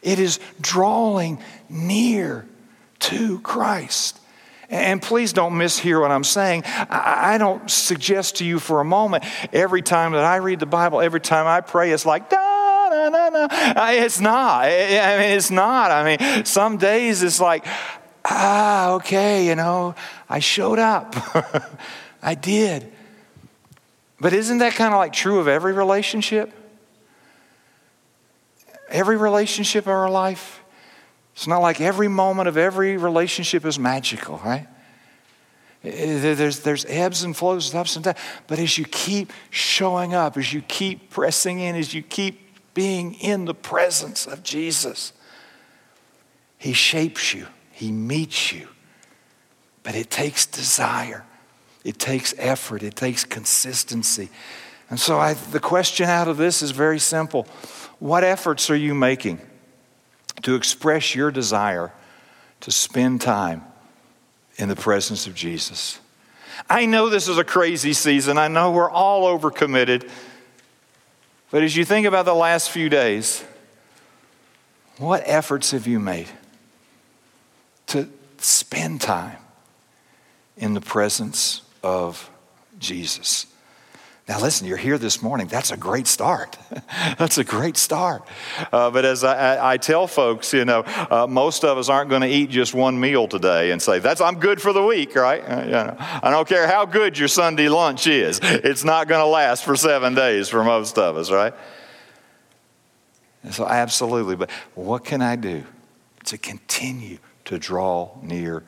It 0.02 0.20
is 0.20 0.40
drawing 0.60 1.40
near 1.70 2.46
to 3.00 3.40
Christ. 3.40 4.20
And 4.70 5.02
please 5.02 5.34
don't 5.34 5.54
mishear 5.54 6.02
what 6.02 6.12
I'm 6.12 6.24
saying. 6.24 6.64
I 6.66 7.38
don't 7.38 7.70
suggest 7.70 8.38
to 8.38 8.46
you 8.46 8.60
for 8.60 8.80
a 8.80 8.86
moment 8.86 9.24
every 9.54 9.82
time 9.82 10.14
that 10.14 10.24
I 10.24 10.38
read 10.38 10.60
the 10.60 10.66
Bible, 10.66 11.00
every 11.00 11.22
time 11.22 11.48
I 11.48 11.62
pray, 11.62 11.92
it's 11.92 12.06
like. 12.06 12.30
It's 13.54 14.20
not. 14.20 14.66
I 14.66 15.18
mean, 15.20 15.38
it's 15.38 15.52
not. 15.52 15.92
I 15.92 16.18
mean, 16.18 16.46
some 16.46 16.78
days 16.78 17.24
it's 17.24 17.40
like, 17.40 17.66
ah, 18.26 18.94
okay, 18.94 19.48
you 19.48 19.56
know, 19.56 19.96
I 20.30 20.40
showed 20.40 20.80
up. 20.80 21.16
I 22.22 22.36
did. 22.36 22.92
But 24.20 24.34
isn't 24.34 24.60
that 24.60 24.74
kind 24.74 24.94
of 24.94 24.98
like 24.98 25.14
true 25.14 25.40
of 25.40 25.48
every 25.48 25.74
relationship? 25.74 26.52
Every 28.90 29.18
relationship 29.18 29.86
in 29.86 29.92
our 29.92 30.10
life? 30.10 30.62
It's 31.34 31.48
not 31.48 31.60
like 31.60 31.82
every 31.82 32.08
moment 32.08 32.48
of 32.48 32.58
every 32.58 32.96
relationship 32.96 33.66
is 33.66 33.78
magical, 33.80 34.40
right? 34.46 34.68
There's, 35.82 36.62
there's 36.62 36.86
ebbs 36.86 37.24
and 37.24 37.36
flows, 37.36 37.76
ups 37.76 37.98
and 37.98 38.06
downs. 38.06 38.18
But 38.48 38.60
as 38.60 38.78
you 38.78 38.86
keep 38.86 39.34
showing 39.50 40.14
up, 40.14 40.38
as 40.38 40.54
you 40.54 40.62
keep 40.62 41.10
pressing 41.10 41.60
in, 41.60 41.76
as 41.76 41.94
you 41.94 42.02
keep 42.02 42.43
being 42.74 43.14
in 43.16 43.46
the 43.46 43.54
presence 43.54 44.26
of 44.26 44.44
Jesus, 44.44 45.14
He 46.58 46.74
shapes 46.74 47.34
you, 47.34 47.48
He 47.72 47.92
meets 47.92 48.52
you. 48.52 48.68
But 49.84 49.96
it 49.96 50.10
takes 50.10 50.46
desire, 50.46 51.26
it 51.84 52.00
takes 52.00 52.34
effort, 52.38 52.84
it 52.84 52.96
takes 52.96 53.26
consistency. 53.26 54.30
And 54.90 55.00
so 55.00 55.20
I, 55.20 55.34
the 55.34 55.60
question 55.60 56.08
out 56.08 56.28
of 56.28 56.38
this 56.38 56.62
is 56.62 56.72
very 56.72 57.00
simple 57.00 57.48
What 58.00 58.24
efforts 58.24 58.70
are 58.70 58.76
you 58.76 58.94
making 58.94 59.42
to 60.44 60.56
express 60.56 61.16
your 61.16 61.32
desire 61.32 61.92
to 62.62 62.72
spend 62.72 63.22
time 63.22 63.64
in 64.58 64.70
the 64.70 64.76
presence 64.76 65.28
of 65.28 65.36
Jesus. 65.36 66.00
I 66.70 66.86
know 66.86 67.10
this 67.10 67.28
is 67.28 67.38
a 67.38 67.44
crazy 67.44 67.94
season. 67.94 68.38
I 68.38 68.48
know 68.48 68.72
we're 68.72 68.90
all 68.90 69.38
overcommitted. 69.38 70.10
But 71.54 71.62
as 71.62 71.78
you 71.78 71.86
think 71.86 72.08
about 72.08 72.26
the 72.26 72.34
last 72.34 72.72
few 72.72 72.90
days, 72.90 73.44
what 74.98 75.22
efforts 75.28 75.70
have 75.70 75.86
you 75.86 76.00
made 76.00 76.28
to 77.86 78.10
spend 78.40 79.02
time 79.02 79.38
in 80.58 80.74
the 80.74 80.82
presence 80.82 81.62
of 81.84 82.28
Jesus? 82.80 83.46
Now, 84.26 84.40
listen, 84.40 84.68
you're 84.68 84.78
here 84.78 84.98
this 84.98 85.22
morning. 85.22 85.48
That's 85.48 85.72
a 85.72 85.78
great 85.78 86.08
start. 86.08 86.58
That's 87.18 87.38
a 87.38 87.44
great 87.44 87.76
start. 87.76 88.26
Uh, 88.72 88.90
but 88.90 89.04
as 89.04 89.26
I, 89.26 89.74
I, 89.74 89.78
tell 89.78 90.08
folks, 90.08 90.54
you 90.54 90.64
know, 90.64 90.84
uh, 90.86 91.28
most 91.30 91.66
of 91.66 91.78
us 91.78 91.90
aren't 91.90 92.10
going 92.10 92.22
to 92.22 92.30
eat 92.30 92.50
just 92.50 92.74
one 92.74 92.98
meal 92.98 93.28
today 93.28 93.72
and 93.72 93.82
say, 93.82 94.00
"That's 94.00 94.22
I'm 94.22 94.40
good 94.40 94.62
for 94.62 94.72
the 94.72 94.82
week," 94.82 95.14
right? 95.16 95.42
Uh, 95.42 95.64
you 95.66 95.72
know, 95.72 95.96
I 96.00 96.30
don't 96.30 96.48
care 96.48 96.68
how 96.68 96.86
good 96.86 97.18
your 97.18 97.28
Sunday 97.28 97.68
lunch 97.68 98.08
is; 98.08 98.40
it's 98.42 98.86
not 98.86 99.10
going 99.10 99.20
to 99.20 99.26
last 99.26 99.66
for 99.66 99.76
seven 99.76 100.16
days 100.16 100.48
for 100.48 100.64
most 100.64 100.98
of 100.98 101.18
us, 101.18 101.30
right? 101.30 101.54
And 103.44 103.54
so, 103.54 103.68
absolutely. 103.68 104.38
But 104.38 104.50
what 104.74 105.04
can 105.04 105.22
I 105.22 105.36
do 105.36 105.66
to 106.26 106.38
continue 106.38 107.18
to 107.44 107.60
draw 107.60 108.12
near 108.22 108.64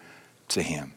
to 0.49 0.61
Him? 0.61 0.95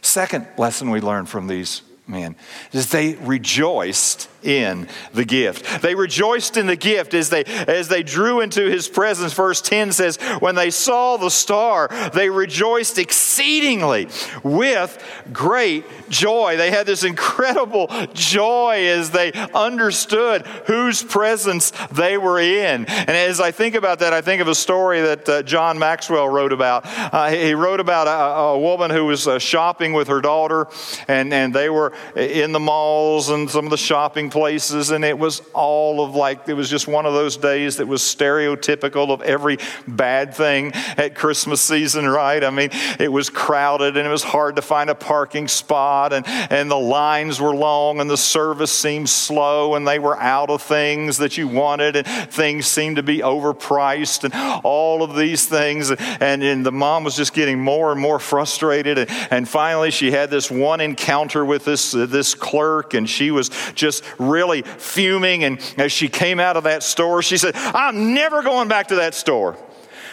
Second 0.00 0.48
lesson 0.56 0.90
we 0.90 1.00
learned 1.00 1.28
from 1.28 1.46
these 1.46 1.82
men 2.08 2.36
is 2.72 2.90
they 2.90 3.14
rejoiced 3.14 4.28
in 4.42 4.88
the 5.12 5.24
gift. 5.24 5.82
They 5.82 5.94
rejoiced 5.94 6.56
in 6.56 6.66
the 6.66 6.76
gift 6.76 7.12
as 7.12 7.28
they 7.28 7.44
as 7.44 7.88
they 7.88 8.02
drew 8.02 8.40
into 8.40 8.70
his 8.70 8.88
presence. 8.88 9.32
Verse 9.32 9.60
10 9.60 9.92
says, 9.92 10.16
when 10.38 10.54
they 10.54 10.70
saw 10.70 11.16
the 11.16 11.30
star, 11.30 11.88
they 12.14 12.30
rejoiced 12.30 12.98
exceedingly 12.98 14.08
with 14.42 15.02
great 15.32 15.84
joy. 16.08 16.56
They 16.56 16.70
had 16.70 16.86
this 16.86 17.04
incredible 17.04 17.88
joy 18.14 18.86
as 18.86 19.10
they 19.10 19.32
understood 19.32 20.46
whose 20.66 21.02
presence 21.02 21.72
they 21.90 22.16
were 22.16 22.38
in. 22.38 22.86
And 22.86 23.10
as 23.10 23.40
I 23.40 23.50
think 23.50 23.74
about 23.74 23.98
that, 24.00 24.12
I 24.12 24.20
think 24.20 24.40
of 24.40 24.48
a 24.48 24.54
story 24.54 25.00
that 25.00 25.28
uh, 25.28 25.42
John 25.42 25.78
Maxwell 25.78 26.28
wrote 26.28 26.52
about. 26.52 26.82
Uh, 26.86 27.30
he 27.30 27.54
wrote 27.54 27.80
about 27.80 28.06
a, 28.06 28.54
a 28.54 28.58
woman 28.58 28.90
who 28.90 29.06
was 29.06 29.26
uh, 29.26 29.38
shopping 29.38 29.92
with 29.92 30.08
her 30.08 30.20
daughter, 30.20 30.68
and, 31.08 31.32
and 31.32 31.52
they 31.52 31.68
were 31.68 31.92
in 32.16 32.52
the 32.52 32.60
malls 32.60 33.30
and 33.30 33.50
some 33.50 33.64
of 33.64 33.70
the 33.70 33.76
shopping 33.76 34.30
places, 34.30 34.90
and 34.90 35.04
it 35.04 35.18
was 35.18 35.42
all 35.54 36.04
of 36.04 36.14
like, 36.14 36.48
it 36.48 36.54
was 36.54 36.68
just 36.68 36.88
one 36.88 37.06
of 37.06 37.12
those 37.12 37.36
days 37.36 37.76
that 37.76 37.86
was 37.86 38.02
stereotypical 38.02 39.10
of 39.10 39.22
every 39.22 39.58
bad 39.86 40.34
thing 40.34 40.72
at 40.96 41.14
Christmas 41.14 41.60
season, 41.60 42.08
right? 42.08 42.42
I 42.42 42.50
mean, 42.50 42.70
it 42.98 43.12
was 43.12 43.30
crowded 43.30 43.96
and 43.96 44.06
it 44.06 44.10
was 44.10 44.22
hard 44.22 44.56
to 44.56 44.62
find 44.62 44.90
a 44.90 44.94
parking 44.94 45.48
spot, 45.48 46.12
and, 46.12 46.26
and 46.26 46.70
the 46.70 46.78
lines 46.78 47.40
were 47.40 47.54
long, 47.54 48.00
and 48.00 48.10
the 48.10 48.16
service 48.16 48.72
seemed 48.72 49.08
slow, 49.08 49.74
and 49.74 49.86
they 49.86 49.98
were 49.98 50.16
out 50.18 50.50
of 50.50 50.62
things 50.62 51.18
that 51.18 51.36
you 51.36 51.48
wanted, 51.48 51.96
and 51.96 52.06
things 52.32 52.66
seemed 52.66 52.96
to 52.96 53.02
be 53.02 53.18
overpriced, 53.18 54.24
and 54.24 54.60
all 54.64 55.02
of 55.02 55.16
these 55.16 55.46
things. 55.46 55.90
And, 55.90 56.42
and 56.42 56.64
the 56.64 56.72
mom 56.72 57.04
was 57.04 57.16
just 57.16 57.32
getting 57.32 57.58
more 57.60 57.92
and 57.92 58.00
more 58.00 58.18
frustrated, 58.18 58.98
and, 58.98 59.10
and 59.30 59.48
finally 59.48 59.90
she 59.90 60.10
had 60.10 60.30
this 60.30 60.50
one 60.50 60.80
encounter 60.80 61.44
with 61.44 61.64
this, 61.64 61.87
this 61.92 62.34
clerk, 62.34 62.94
and 62.94 63.08
she 63.08 63.30
was 63.30 63.50
just 63.74 64.04
really 64.18 64.62
fuming. 64.62 65.44
And 65.44 65.60
as 65.76 65.92
she 65.92 66.08
came 66.08 66.40
out 66.40 66.56
of 66.56 66.64
that 66.64 66.82
store, 66.82 67.22
she 67.22 67.36
said, 67.36 67.54
I'm 67.54 68.14
never 68.14 68.42
going 68.42 68.68
back 68.68 68.88
to 68.88 68.96
that 68.96 69.14
store. 69.14 69.56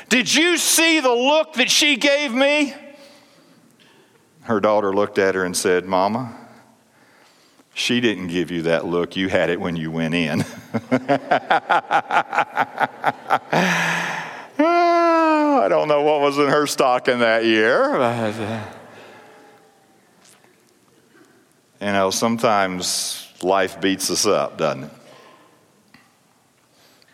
Did 0.09 0.33
you 0.33 0.57
see 0.57 0.99
the 0.99 1.11
look 1.11 1.53
that 1.53 1.69
she 1.69 1.97
gave 1.97 2.31
me? 2.31 2.73
Her 4.41 4.59
daughter 4.59 4.93
looked 4.93 5.17
at 5.17 5.33
her 5.35 5.43
and 5.43 5.57
said, 5.57 5.85
Mama, 5.85 6.35
she 7.73 7.99
didn't 7.99 8.27
give 8.27 8.51
you 8.51 8.63
that 8.63 8.85
look. 8.85 9.15
You 9.15 9.27
had 9.27 9.49
it 9.49 9.59
when 9.59 9.75
you 9.75 9.91
went 9.91 10.13
in. 10.13 10.45
Ah, 14.57 15.63
I 15.63 15.67
don't 15.67 15.88
know 15.88 16.01
what 16.01 16.21
was 16.21 16.38
in 16.38 16.47
her 16.47 16.65
stocking 16.65 17.19
that 17.19 17.43
year. 17.43 17.89
But, 17.91 18.39
uh, 18.39 18.63
you 21.85 21.91
know, 21.91 22.09
sometimes 22.09 23.31
life 23.43 23.79
beats 23.79 24.09
us 24.09 24.25
up, 24.25 24.57
doesn't 24.57 24.85
it? 24.85 24.91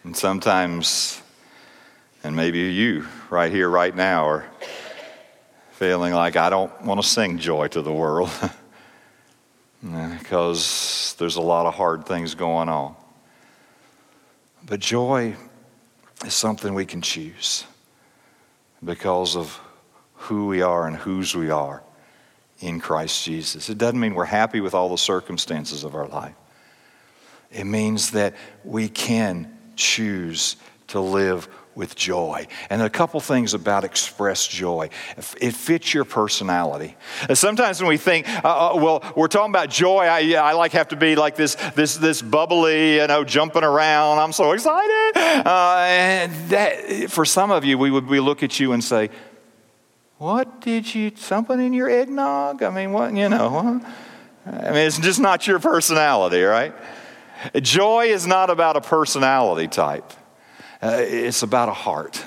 And 0.06 0.16
sometimes, 0.16 1.22
and 2.24 2.38
maybe 2.38 2.60
you 2.60 3.06
right 3.30 3.52
here, 3.52 3.70
right 3.70 3.94
now, 3.94 4.26
are 4.26 4.46
feeling 5.72 6.14
like 6.14 6.38
I 6.38 6.50
don't 6.50 6.72
want 6.84 7.02
to 7.02 7.06
sing 7.06 7.38
joy 7.38 7.68
to 7.68 7.82
the 7.82 7.92
world 7.92 8.30
because 9.82 11.16
there's 11.20 11.36
a 11.36 11.42
lot 11.42 11.66
of 11.66 11.74
hard 11.74 12.06
things 12.06 12.34
going 12.34 12.70
on. 12.70 12.96
But 14.66 14.80
joy 14.80 15.36
is 16.26 16.34
something 16.34 16.74
we 16.74 16.86
can 16.86 17.02
choose 17.02 17.66
because 18.82 19.36
of 19.36 19.60
who 20.14 20.48
we 20.48 20.62
are 20.62 20.88
and 20.88 20.96
whose 20.96 21.36
we 21.36 21.50
are 21.50 21.84
in 22.62 22.80
Christ 22.80 23.26
Jesus. 23.26 23.70
It 23.70 23.78
doesn't 23.78 24.00
mean 24.00 24.14
we're 24.14 24.26
happy 24.26 24.62
with 24.62 24.74
all 24.74 24.90
the 24.90 24.98
circumstances 24.98 25.84
of 25.84 25.96
our 25.96 26.08
life. 26.08 26.36
It 27.52 27.66
means 27.66 28.12
that 28.12 28.36
we 28.64 28.88
can 28.88 29.58
choose 29.76 30.56
to 30.88 31.02
live 31.02 31.50
with 31.74 31.96
joy. 31.96 32.48
And 32.70 32.82
a 32.82 32.90
couple 32.90 33.20
things 33.20 33.54
about 33.54 33.84
express 33.84 34.48
joy. 34.48 34.90
It 35.40 35.54
fits 35.54 35.94
your 35.94 36.04
personality. 36.04 36.96
Sometimes 37.34 37.80
when 37.82 37.88
we 37.88 37.98
think, 37.98 38.28
uh, 38.44 38.74
uh, 38.74 38.76
well, 38.76 39.14
we're 39.16 39.30
talking 39.30 39.52
about 39.52 39.70
joy, 39.70 40.04
I, 40.04 40.34
I 40.34 40.54
like 40.54 40.74
have 40.74 40.90
to 40.90 40.98
be 40.98 41.16
like 41.16 41.36
this, 41.36 41.56
this, 41.76 41.96
this 41.96 42.22
bubbly, 42.22 42.98
you 42.98 43.08
know, 43.08 43.24
jumping 43.24 43.64
around. 43.64 44.20
I'm 44.20 44.34
so 44.34 44.52
excited. 44.52 45.12
Uh, 45.16 45.86
and 45.88 46.34
that, 46.50 47.10
for 47.10 47.26
some 47.26 47.52
of 47.52 47.64
you, 47.64 47.78
we 47.78 47.90
would 47.90 48.08
we 48.08 48.20
look 48.20 48.44
at 48.44 48.60
you 48.60 48.74
and 48.74 48.84
say, 48.84 49.10
what 50.22 50.62
did 50.62 50.94
you, 50.94 51.12
something 51.16 51.60
in 51.60 51.74
your 51.74 51.90
eggnog? 51.90 52.62
I 52.62 52.70
mean, 52.70 52.92
what, 52.92 53.12
you 53.16 53.28
know, 53.28 53.82
I 54.46 54.52
mean, 54.52 54.76
it's 54.76 55.00
just 55.00 55.20
not 55.20 55.48
your 55.48 55.60
personality, 55.60 56.44
right? 56.44 56.76
Joy 57.56 58.06
is 58.06 58.28
not 58.28 58.52
about 58.52 58.78
a 58.78 58.82
personality 58.82 59.68
type, 59.68 60.14
uh, 60.80 60.98
it's 61.00 61.42
about 61.42 61.70
a 61.70 61.74
heart. 61.74 62.24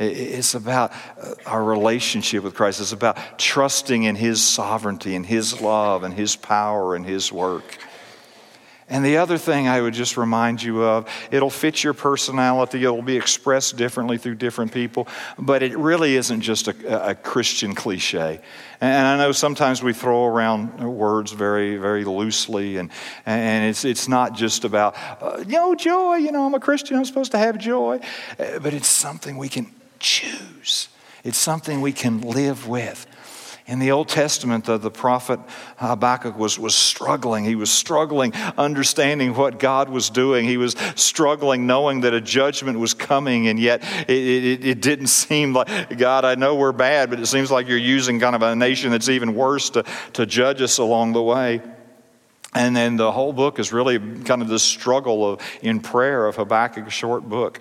It's 0.00 0.54
about 0.54 0.92
uh, 1.20 1.34
our 1.44 1.64
relationship 1.64 2.44
with 2.44 2.54
Christ. 2.54 2.80
It's 2.80 2.92
about 2.92 3.18
trusting 3.36 4.04
in 4.04 4.14
His 4.14 4.40
sovereignty 4.40 5.16
and 5.16 5.26
His 5.26 5.60
love 5.60 6.04
and 6.04 6.14
His 6.14 6.36
power 6.36 6.94
and 6.94 7.04
His 7.04 7.32
work. 7.32 7.78
And 8.90 9.04
the 9.04 9.18
other 9.18 9.36
thing 9.36 9.68
I 9.68 9.80
would 9.82 9.92
just 9.92 10.16
remind 10.16 10.62
you 10.62 10.82
of, 10.82 11.08
it'll 11.30 11.50
fit 11.50 11.84
your 11.84 11.92
personality, 11.92 12.84
it'll 12.84 13.02
be 13.02 13.16
expressed 13.16 13.76
differently 13.76 14.16
through 14.16 14.36
different 14.36 14.72
people, 14.72 15.06
but 15.38 15.62
it 15.62 15.76
really 15.76 16.16
isn't 16.16 16.40
just 16.40 16.68
a, 16.68 17.10
a 17.10 17.14
Christian 17.14 17.74
cliche. 17.74 18.40
And 18.80 19.06
I 19.06 19.16
know 19.18 19.32
sometimes 19.32 19.82
we 19.82 19.92
throw 19.92 20.24
around 20.24 20.80
words 20.80 21.32
very, 21.32 21.76
very 21.76 22.04
loosely, 22.04 22.78
and, 22.78 22.90
and 23.26 23.68
it's, 23.68 23.84
it's 23.84 24.08
not 24.08 24.34
just 24.34 24.64
about, 24.64 24.96
uh, 25.20 25.44
you 25.46 25.52
know, 25.52 25.74
joy, 25.74 26.16
you 26.16 26.32
know, 26.32 26.46
I'm 26.46 26.54
a 26.54 26.60
Christian, 26.60 26.96
I'm 26.96 27.04
supposed 27.04 27.32
to 27.32 27.38
have 27.38 27.58
joy, 27.58 28.00
uh, 28.38 28.58
but 28.60 28.72
it's 28.72 28.88
something 28.88 29.36
we 29.36 29.48
can 29.48 29.70
choose. 29.98 30.88
It's 31.24 31.38
something 31.38 31.82
we 31.82 31.92
can 31.92 32.22
live 32.22 32.68
with. 32.68 33.06
In 33.68 33.80
the 33.80 33.90
Old 33.90 34.08
Testament, 34.08 34.64
the, 34.64 34.78
the 34.78 34.90
prophet 34.90 35.38
Habakkuk 35.76 36.38
was, 36.38 36.58
was 36.58 36.74
struggling. 36.74 37.44
He 37.44 37.54
was 37.54 37.70
struggling 37.70 38.32
understanding 38.56 39.34
what 39.34 39.58
God 39.58 39.90
was 39.90 40.08
doing. 40.08 40.46
He 40.46 40.56
was 40.56 40.74
struggling 40.96 41.66
knowing 41.66 42.00
that 42.00 42.14
a 42.14 42.20
judgment 42.20 42.78
was 42.78 42.94
coming, 42.94 43.46
and 43.46 43.60
yet 43.60 43.82
it, 44.08 44.10
it, 44.10 44.64
it 44.64 44.80
didn't 44.80 45.08
seem 45.08 45.52
like, 45.52 45.98
God, 45.98 46.24
I 46.24 46.34
know 46.34 46.54
we're 46.54 46.72
bad, 46.72 47.10
but 47.10 47.20
it 47.20 47.26
seems 47.26 47.50
like 47.50 47.68
you're 47.68 47.76
using 47.76 48.18
kind 48.18 48.34
of 48.34 48.40
a 48.40 48.56
nation 48.56 48.90
that's 48.90 49.10
even 49.10 49.34
worse 49.34 49.68
to, 49.70 49.84
to 50.14 50.24
judge 50.24 50.62
us 50.62 50.78
along 50.78 51.12
the 51.12 51.22
way. 51.22 51.60
And 52.54 52.74
then 52.74 52.96
the 52.96 53.12
whole 53.12 53.34
book 53.34 53.58
is 53.58 53.70
really 53.70 53.98
kind 53.98 54.40
of 54.40 54.48
this 54.48 54.62
struggle 54.62 55.32
of, 55.32 55.42
in 55.60 55.80
prayer 55.80 56.26
of 56.26 56.36
Habakkuk's 56.36 56.94
short 56.94 57.28
book. 57.28 57.60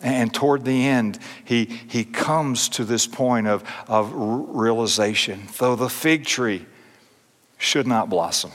And 0.00 0.32
toward 0.32 0.64
the 0.64 0.86
end, 0.86 1.18
he, 1.44 1.64
he 1.64 2.04
comes 2.04 2.68
to 2.70 2.84
this 2.84 3.06
point 3.06 3.46
of, 3.46 3.64
of 3.88 4.12
realization. 4.14 5.44
Though 5.58 5.76
the 5.76 5.88
fig 5.88 6.26
tree 6.26 6.66
should 7.58 7.86
not 7.86 8.10
blossom, 8.10 8.50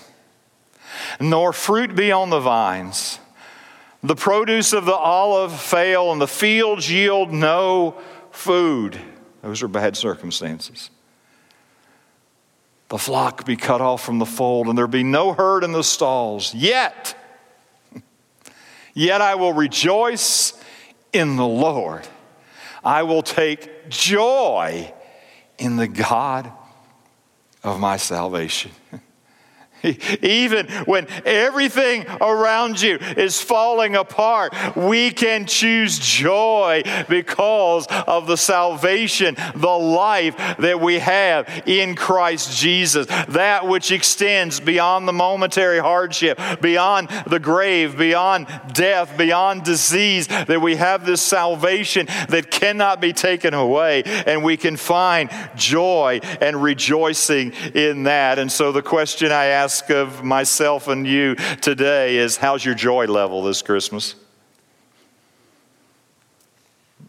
nor 1.20 1.54
fruit 1.54 1.96
be 1.96 2.12
on 2.12 2.30
the 2.30 2.40
vines. 2.40 3.20
The 4.02 4.16
produce 4.16 4.72
of 4.72 4.86
the 4.86 4.94
olive 4.94 5.60
fail, 5.60 6.12
and 6.12 6.22
the 6.22 6.28
fields 6.28 6.90
yield 6.90 7.34
no 7.34 8.00
food. 8.32 9.00
Those 9.42 9.62
are 9.62 9.68
bad 9.68 9.98
circumstances. 9.98 10.90
The 12.90 12.98
flock 12.98 13.46
be 13.46 13.56
cut 13.56 13.82
off 13.82 14.04
from 14.04 14.20
the 14.20 14.26
fold, 14.26 14.68
and 14.68 14.78
there 14.78 14.88
be 14.88 15.04
no 15.04 15.34
herd 15.34 15.64
in 15.64 15.74
the 15.74 15.84
stalls. 15.84 16.56
Yet, 16.56 17.16
yet 18.94 19.22
I 19.22 19.36
will 19.36 19.54
rejoice 19.54 20.54
in 21.14 21.36
the 21.36 21.46
Lord. 21.48 22.08
I 22.84 23.04
will 23.04 23.24
take 23.24 23.90
joy 23.90 24.94
in 25.58 25.76
the 25.76 25.88
God 25.88 26.52
of 27.64 27.80
my 27.80 27.98
salvation. 27.98 28.72
Even 30.22 30.68
when 30.86 31.08
everything 31.26 32.06
around 32.22 32.82
you 32.82 32.98
is 32.98 33.42
falling 33.42 33.96
apart, 33.96 34.54
we 34.76 35.12
can 35.12 35.46
choose 35.46 35.98
joy 36.00 36.84
because 37.08 37.88
of 37.88 38.28
the 38.28 38.38
salvation, 38.38 39.36
the 39.56 39.68
life 39.68 40.38
that 40.60 40.80
we 40.82 41.00
have 41.00 41.64
in 41.66 41.96
Christ 41.96 42.58
Jesus. 42.58 43.08
That 43.30 43.68
which 43.68 43.92
extends 43.92 44.60
beyond 44.60 45.08
the 45.08 45.14
momentary 45.14 45.80
hardship, 45.80 46.40
beyond 46.62 47.10
the 47.28 47.40
grave, 47.40 47.98
beyond 47.98 48.48
death, 48.74 49.18
beyond 49.18 49.64
disease, 49.64 50.28
that 50.28 50.62
we 50.62 50.76
have 50.76 51.06
this 51.06 51.22
salvation 51.22 52.08
that 52.30 52.52
cannot 52.52 53.02
be 53.02 53.14
taken 53.14 53.54
away, 53.54 54.04
and 54.04 54.44
we 54.44 54.58
can 54.58 54.76
find 54.76 55.30
joy 55.56 56.20
and 56.42 56.62
rejoicing 56.62 57.54
in 57.74 58.04
that. 58.04 58.40
And 58.40 58.52
so 58.52 58.72
the 58.72 58.82
question 58.82 59.32
I 59.32 59.46
ask 59.46 59.69
ask 59.70 59.92
of 59.92 60.24
myself 60.24 60.88
and 60.88 61.06
you 61.06 61.36
today 61.62 62.18
is 62.18 62.38
how's 62.38 62.66
your 62.66 62.74
joy 62.74 63.06
level 63.06 63.44
this 63.44 63.62
Christmas? 63.62 64.16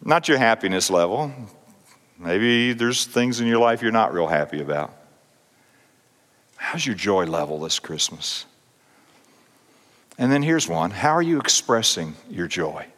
Not 0.04 0.28
your 0.28 0.36
happiness 0.36 0.90
level. 0.90 1.32
Maybe 2.18 2.74
there's 2.74 3.06
things 3.06 3.40
in 3.40 3.46
your 3.46 3.56
life 3.56 3.80
you're 3.80 3.92
not 3.92 4.12
real 4.12 4.26
happy 4.26 4.60
about. 4.60 4.94
How's 6.56 6.84
your 6.84 6.94
joy 6.94 7.24
level 7.24 7.60
this 7.60 7.78
Christmas? 7.78 8.44
And 10.18 10.30
then 10.30 10.42
here's 10.42 10.68
one 10.68 10.90
How 10.90 11.12
are 11.12 11.22
you 11.22 11.40
expressing 11.40 12.14
your 12.28 12.46
joy? 12.46 12.88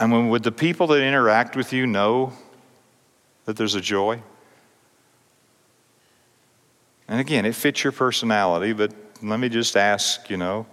I 0.00 0.06
mean, 0.06 0.30
would 0.30 0.44
the 0.44 0.52
people 0.52 0.86
that 0.86 1.02
interact 1.02 1.54
with 1.54 1.74
you 1.74 1.86
know 1.86 2.32
that 3.44 3.58
there's 3.58 3.74
a 3.74 3.82
joy? 3.82 4.22
And 7.08 7.20
again, 7.20 7.44
it 7.44 7.54
fits 7.54 7.84
your 7.84 7.92
personality, 7.92 8.72
but 8.72 8.92
let 9.22 9.38
me 9.38 9.48
just 9.48 9.76
ask, 9.76 10.28
you 10.28 10.36
know, 10.36 10.66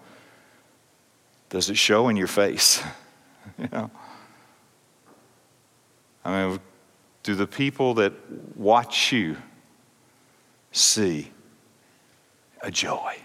does 1.49 1.69
it 1.69 1.77
show 1.77 2.09
in 2.09 2.15
your 2.15 2.27
face? 2.27 2.83
you 3.57 3.69
know? 3.71 3.91
I 6.25 6.47
mean, 6.47 6.59
do 7.21 7.35
the 7.35 7.47
people 7.47 7.93
that 7.95 8.13
watch 8.55 9.11
you 9.11 9.37
see 10.71 11.31
a 12.61 12.71
joy? 12.71 13.17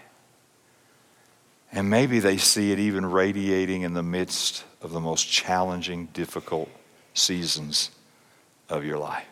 And 1.71 1.89
maybe 1.89 2.19
they 2.19 2.37
see 2.37 2.71
it 2.71 2.79
even 2.79 3.05
radiating 3.05 3.83
in 3.83 3.93
the 3.93 4.03
midst 4.03 4.63
of 4.81 4.91
the 4.91 4.99
most 4.99 5.23
challenging, 5.23 6.07
difficult 6.13 6.69
seasons 7.13 7.91
of 8.69 8.85
your 8.85 8.97
life. 8.97 9.25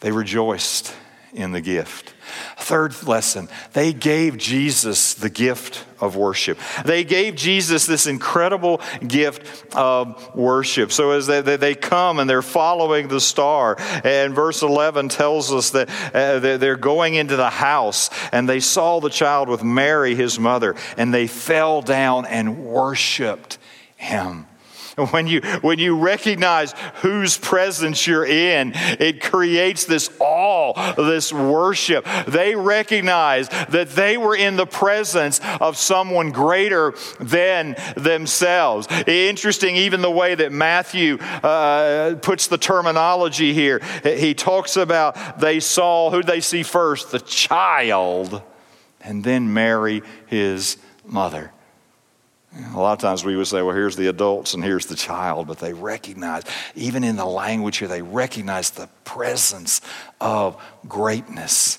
They 0.00 0.12
rejoiced 0.12 0.94
in 1.32 1.52
the 1.52 1.60
gift. 1.60 2.14
Third 2.56 3.06
lesson, 3.06 3.48
they 3.72 3.92
gave 3.92 4.36
Jesus 4.36 5.14
the 5.14 5.30
gift 5.30 5.84
of 6.00 6.16
worship. 6.16 6.58
They 6.84 7.04
gave 7.04 7.34
Jesus 7.34 7.86
this 7.86 8.06
incredible 8.06 8.80
gift 9.06 9.74
of 9.74 10.34
worship. 10.34 10.92
So 10.92 11.12
as 11.12 11.26
they, 11.26 11.40
they 11.40 11.74
come 11.74 12.18
and 12.18 12.28
they're 12.28 12.42
following 12.42 13.08
the 13.08 13.20
star, 13.20 13.76
and 14.04 14.34
verse 14.34 14.62
11 14.62 15.08
tells 15.08 15.52
us 15.52 15.70
that 15.70 15.88
uh, 16.14 16.38
they're 16.58 16.76
going 16.76 17.14
into 17.14 17.36
the 17.36 17.50
house 17.50 18.10
and 18.32 18.48
they 18.48 18.60
saw 18.60 19.00
the 19.00 19.10
child 19.10 19.48
with 19.48 19.64
Mary, 19.64 20.14
his 20.14 20.38
mother, 20.38 20.76
and 20.96 21.12
they 21.12 21.26
fell 21.26 21.82
down 21.82 22.26
and 22.26 22.64
worshiped 22.64 23.58
him. 23.96 24.46
when 25.10 25.26
you, 25.26 25.40
when 25.60 25.78
you 25.78 25.96
recognize 25.96 26.72
whose 26.96 27.38
presence 27.38 28.06
you're 28.06 28.26
in, 28.26 28.72
it 28.74 29.20
creates 29.22 29.84
this 29.84 30.10
awe, 30.18 30.94
this 30.94 31.32
worship. 31.32 32.06
They 32.26 32.54
recognize 32.54 33.48
that 33.48 33.90
they 33.90 34.16
were 34.16 34.36
in 34.36 34.56
the 34.56 34.66
presence 34.66 35.40
of 35.60 35.76
someone 35.76 36.30
greater 36.30 36.94
than 37.20 37.76
themselves. 37.96 38.88
Interesting, 39.06 39.76
even 39.76 40.02
the 40.02 40.10
way 40.10 40.34
that 40.34 40.52
Matthew 40.52 41.18
uh, 41.18 42.16
puts 42.16 42.48
the 42.48 42.58
terminology 42.58 43.54
here. 43.54 43.80
He 44.02 44.34
talks 44.34 44.76
about 44.76 45.40
they 45.40 45.60
saw, 45.60 46.10
who 46.10 46.22
they 46.22 46.40
see 46.40 46.62
first? 46.62 47.10
The 47.10 47.20
child, 47.20 48.42
and 49.00 49.22
then 49.22 49.52
Mary, 49.52 50.02
his 50.26 50.76
mother. 51.04 51.52
A 52.74 52.80
lot 52.80 52.92
of 52.92 52.98
times 52.98 53.24
we 53.24 53.36
would 53.36 53.46
say, 53.46 53.62
well, 53.62 53.74
here's 53.74 53.96
the 53.96 54.06
adults 54.06 54.54
and 54.54 54.64
here's 54.64 54.86
the 54.86 54.94
child, 54.94 55.46
but 55.46 55.58
they 55.58 55.74
recognize, 55.74 56.44
even 56.74 57.04
in 57.04 57.16
the 57.16 57.26
language 57.26 57.76
here, 57.76 57.88
they 57.88 58.02
recognize 58.02 58.70
the 58.70 58.88
presence 59.04 59.80
of 60.20 60.60
greatness. 60.88 61.78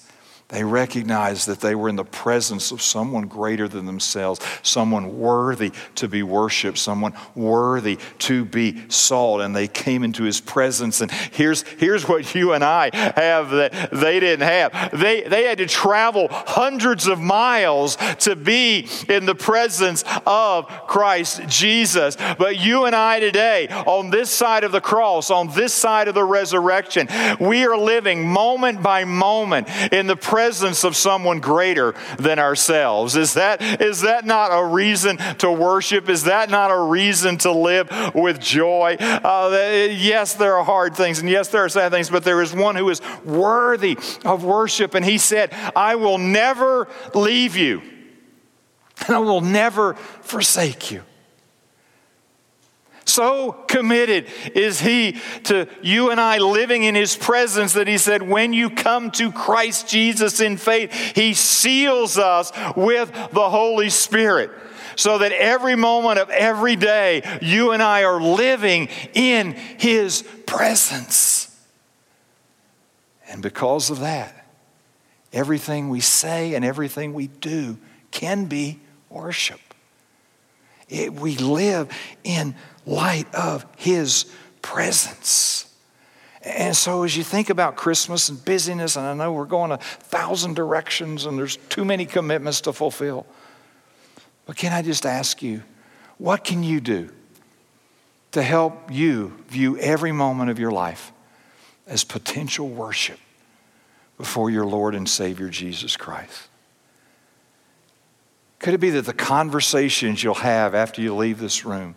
They 0.49 0.63
recognized 0.63 1.47
that 1.47 1.59
they 1.59 1.75
were 1.75 1.89
in 1.89 1.95
the 1.95 2.03
presence 2.03 2.71
of 2.71 2.81
someone 2.81 3.27
greater 3.27 3.67
than 3.67 3.85
themselves, 3.85 4.41
someone 4.63 5.19
worthy 5.19 5.71
to 5.93 6.07
be 6.07 6.23
worshiped, 6.23 6.79
someone 6.79 7.13
worthy 7.35 7.99
to 8.19 8.45
be 8.45 8.89
sought. 8.89 9.41
And 9.41 9.55
they 9.55 9.67
came 9.67 10.03
into 10.03 10.23
his 10.23 10.41
presence. 10.41 11.01
And 11.01 11.11
here's, 11.11 11.61
here's 11.77 12.07
what 12.07 12.33
you 12.33 12.53
and 12.53 12.63
I 12.63 12.89
have 12.95 13.51
that 13.51 13.91
they 13.91 14.19
didn't 14.19 14.47
have. 14.47 14.99
They, 14.99 15.21
they 15.21 15.43
had 15.43 15.59
to 15.59 15.67
travel 15.67 16.29
hundreds 16.31 17.05
of 17.05 17.19
miles 17.19 17.95
to 18.21 18.35
be 18.35 18.87
in 19.07 19.27
the 19.27 19.35
presence 19.35 20.03
of 20.25 20.65
Christ 20.87 21.47
Jesus. 21.47 22.17
But 22.39 22.59
you 22.59 22.85
and 22.85 22.95
I 22.95 23.19
today, 23.19 23.67
on 23.67 24.09
this 24.09 24.31
side 24.31 24.63
of 24.63 24.71
the 24.71 24.81
cross, 24.81 25.29
on 25.29 25.49
this 25.49 25.75
side 25.75 26.07
of 26.07 26.15
the 26.15 26.23
resurrection, 26.23 27.07
we 27.39 27.67
are 27.67 27.77
living 27.77 28.27
moment 28.27 28.81
by 28.81 29.05
moment 29.05 29.69
in 29.93 30.07
the 30.07 30.15
presence 30.15 30.38
presence 30.39 30.85
of 30.85 30.95
someone 30.95 31.41
greater 31.41 31.93
than 32.17 32.39
ourselves. 32.39 33.17
Is 33.17 33.33
that, 33.33 33.61
is 33.81 33.99
that 34.01 34.25
not 34.25 34.51
a 34.53 34.63
reason 34.63 35.17
to 35.39 35.51
worship? 35.51 36.07
Is 36.07 36.23
that 36.23 36.49
not 36.49 36.71
a 36.71 36.79
reason 36.79 37.37
to 37.39 37.51
live 37.51 37.91
with 38.15 38.39
joy? 38.39 38.95
Uh, 39.01 39.89
yes, 39.91 40.35
there 40.35 40.55
are 40.55 40.63
hard 40.63 40.95
things, 40.95 41.19
and 41.19 41.29
yes, 41.29 41.49
there 41.49 41.65
are 41.65 41.67
sad 41.67 41.91
things, 41.91 42.09
but 42.09 42.23
there 42.23 42.41
is 42.41 42.53
one 42.53 42.77
who 42.77 42.89
is 42.89 43.01
worthy 43.25 43.97
of 44.23 44.45
worship. 44.45 44.95
And 44.95 45.03
he 45.03 45.17
said, 45.17 45.51
I 45.75 45.95
will 45.95 46.17
never 46.17 46.87
leave 47.13 47.57
you, 47.57 47.81
and 49.05 49.17
I 49.17 49.19
will 49.19 49.41
never 49.41 49.95
forsake 50.21 50.89
you. 50.89 51.03
So 53.09 53.51
committed 53.67 54.27
is 54.53 54.79
He 54.79 55.17
to 55.45 55.67
you 55.81 56.11
and 56.11 56.21
I 56.21 56.37
living 56.37 56.83
in 56.83 56.95
His 56.95 57.17
presence 57.17 57.73
that 57.73 57.87
He 57.87 57.97
said, 57.97 58.21
when 58.21 58.53
you 58.53 58.69
come 58.69 59.11
to 59.11 59.31
Christ 59.31 59.89
Jesus 59.89 60.39
in 60.39 60.57
faith, 60.57 60.93
He 61.15 61.33
seals 61.33 62.17
us 62.17 62.51
with 62.75 63.11
the 63.31 63.49
Holy 63.49 63.89
Spirit. 63.89 64.51
So 64.95 65.17
that 65.19 65.31
every 65.31 65.75
moment 65.75 66.19
of 66.19 66.29
every 66.29 66.75
day, 66.75 67.39
you 67.41 67.71
and 67.71 67.81
I 67.81 68.03
are 68.03 68.21
living 68.21 68.89
in 69.13 69.53
His 69.53 70.23
presence. 70.45 71.57
And 73.29 73.41
because 73.41 73.89
of 73.89 74.01
that, 74.01 74.45
everything 75.31 75.89
we 75.89 76.01
say 76.01 76.53
and 76.53 76.65
everything 76.65 77.13
we 77.13 77.27
do 77.27 77.77
can 78.11 78.45
be 78.45 78.79
worship. 79.09 79.59
It, 80.89 81.13
we 81.13 81.37
live 81.37 81.95
in 82.23 82.55
light 82.89 83.33
of 83.33 83.65
His 83.77 84.25
presence. 84.61 85.73
And 86.41 86.75
so, 86.75 87.03
as 87.03 87.15
you 87.15 87.23
think 87.23 87.49
about 87.49 87.75
Christmas 87.75 88.29
and 88.29 88.43
busyness, 88.43 88.95
and 88.95 89.05
I 89.05 89.13
know 89.13 89.33
we're 89.33 89.45
going 89.45 89.71
a 89.71 89.77
thousand 89.77 90.55
directions 90.55 91.25
and 91.25 91.37
there's 91.37 91.57
too 91.69 91.85
many 91.85 92.05
commitments 92.05 92.61
to 92.61 92.73
fulfill, 92.73 93.25
but 94.45 94.55
can 94.55 94.73
I 94.73 94.81
just 94.81 95.05
ask 95.05 95.43
you, 95.43 95.63
what 96.17 96.43
can 96.43 96.63
you 96.63 96.79
do 96.79 97.09
to 98.31 98.41
help 98.41 98.91
you 98.91 99.33
view 99.47 99.77
every 99.77 100.11
moment 100.11 100.49
of 100.49 100.59
your 100.59 100.71
life 100.71 101.11
as 101.87 102.03
potential 102.03 102.67
worship 102.67 103.19
before 104.17 104.49
your 104.49 104.65
Lord 104.65 104.95
and 104.95 105.07
Savior 105.07 105.49
Jesus 105.49 105.97
Christ? 105.97 106.47
Could 108.59 108.73
it 108.73 108.79
be 108.79 108.89
that 108.91 109.05
the 109.05 109.13
conversations 109.13 110.23
you'll 110.23 110.35
have 110.35 110.73
after 110.73 111.01
you 111.01 111.15
leave 111.15 111.39
this 111.39 111.65
room? 111.65 111.95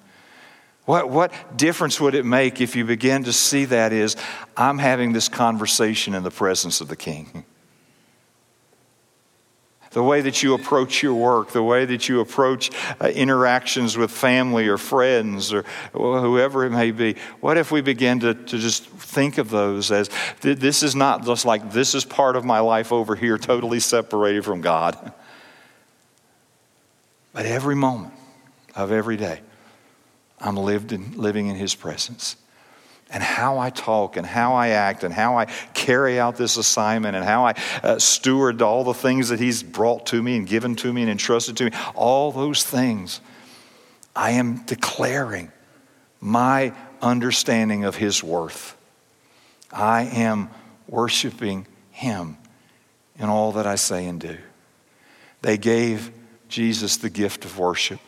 What, 0.85 1.11
what 1.11 1.57
difference 1.57 2.01
would 2.01 2.15
it 2.15 2.25
make 2.25 2.61
if 2.61 2.75
you 2.75 2.85
begin 2.85 3.25
to 3.25 3.33
see 3.33 3.67
that 3.67 3.93
is, 3.93 4.17
I'm 4.57 4.79
having 4.79 5.13
this 5.13 5.29
conversation 5.29 6.15
in 6.15 6.23
the 6.25 6.31
presence 6.31 6.81
of 6.81 6.89
the 6.89 6.97
King? 6.97 7.45
the 9.93 10.03
way 10.03 10.23
that 10.23 10.43
you 10.43 10.55
approach 10.55 11.03
your 11.03 11.15
work, 11.15 11.51
the 11.51 11.63
way 11.63 11.85
that 11.85 12.09
you 12.09 12.21
approach 12.21 12.71
uh, 13.01 13.09
interactions 13.09 13.97
with 13.97 14.11
family 14.11 14.67
or 14.67 14.79
friends 14.79 15.53
or 15.53 15.63
whoever 15.93 16.65
it 16.65 16.71
may 16.71 16.91
be. 16.91 17.15
What 17.41 17.59
if 17.59 17.71
we 17.71 17.81
begin 17.81 18.21
to, 18.21 18.35
to 18.35 18.59
just 18.59 18.87
think 18.87 19.39
of 19.39 19.51
those 19.51 19.93
as 19.93 20.11
th- 20.41 20.59
this 20.59 20.83
is 20.83 20.97
not 20.97 21.25
just 21.25 21.45
like 21.45 21.73
this 21.73 21.95
is 21.95 22.05
part 22.05 22.37
of 22.37 22.45
my 22.45 22.61
life 22.61 22.93
over 22.93 23.15
here, 23.15 23.39
totally 23.39 23.81
separated 23.81 24.45
from 24.45 24.61
God? 24.61 25.13
But 27.33 27.47
every 27.47 27.77
moment 27.77 28.15
of 28.75 28.93
every 28.93 29.17
day, 29.17 29.41
I'm 30.43 30.57
lived 30.57 30.93
in, 30.93 31.17
living 31.17 31.47
in 31.47 31.57
His 31.57 31.75
presence 31.75 32.37
and 33.13 33.23
how 33.23 33.59
I 33.59 33.71
talk 33.71 34.17
and 34.17 34.27
how 34.27 34.55
I 34.55 34.69
act 34.69 35.05
and 35.05 35.13
how 35.13 35.39
I 35.39 35.45
carry 35.75 36.19
out 36.19 36.37
this 36.37 36.57
assignment 36.57 37.15
and 37.15 37.25
how 37.25 37.47
I 37.47 37.55
uh, 37.83 37.99
steward 37.99 38.63
all 38.63 38.85
the 38.85 38.95
things 38.95 39.29
that 39.29 39.39
He's 39.39 39.63
brought 39.63 40.07
to 40.07 40.23
me 40.23 40.37
and 40.37 40.47
given 40.47 40.75
to 40.77 40.93
me 40.93 41.03
and 41.03 41.11
entrusted 41.11 41.57
to 41.59 41.65
me, 41.67 41.71
all 41.95 42.33
those 42.33 42.65
things, 42.65 43.21
I 44.17 44.33
am 44.33 44.65
declaring 44.65 45.53
my 46.21 46.73
understanding 47.03 47.85
of 47.85 47.97
His 47.97 48.23
worth. 48.23 48.77
I 49.71 50.05
am 50.05 50.49
worshiping 50.89 51.67
Him 51.91 52.39
in 53.19 53.29
all 53.29 53.53
that 53.53 53.67
I 53.67 53.75
say 53.75 54.07
and 54.07 54.21
do. 54.21 54.39
They 55.43 55.59
gave 55.59 56.11
Jesus 56.49 56.97
the 56.97 57.11
gift 57.11 57.45
of 57.45 57.59
worship. 57.59 58.01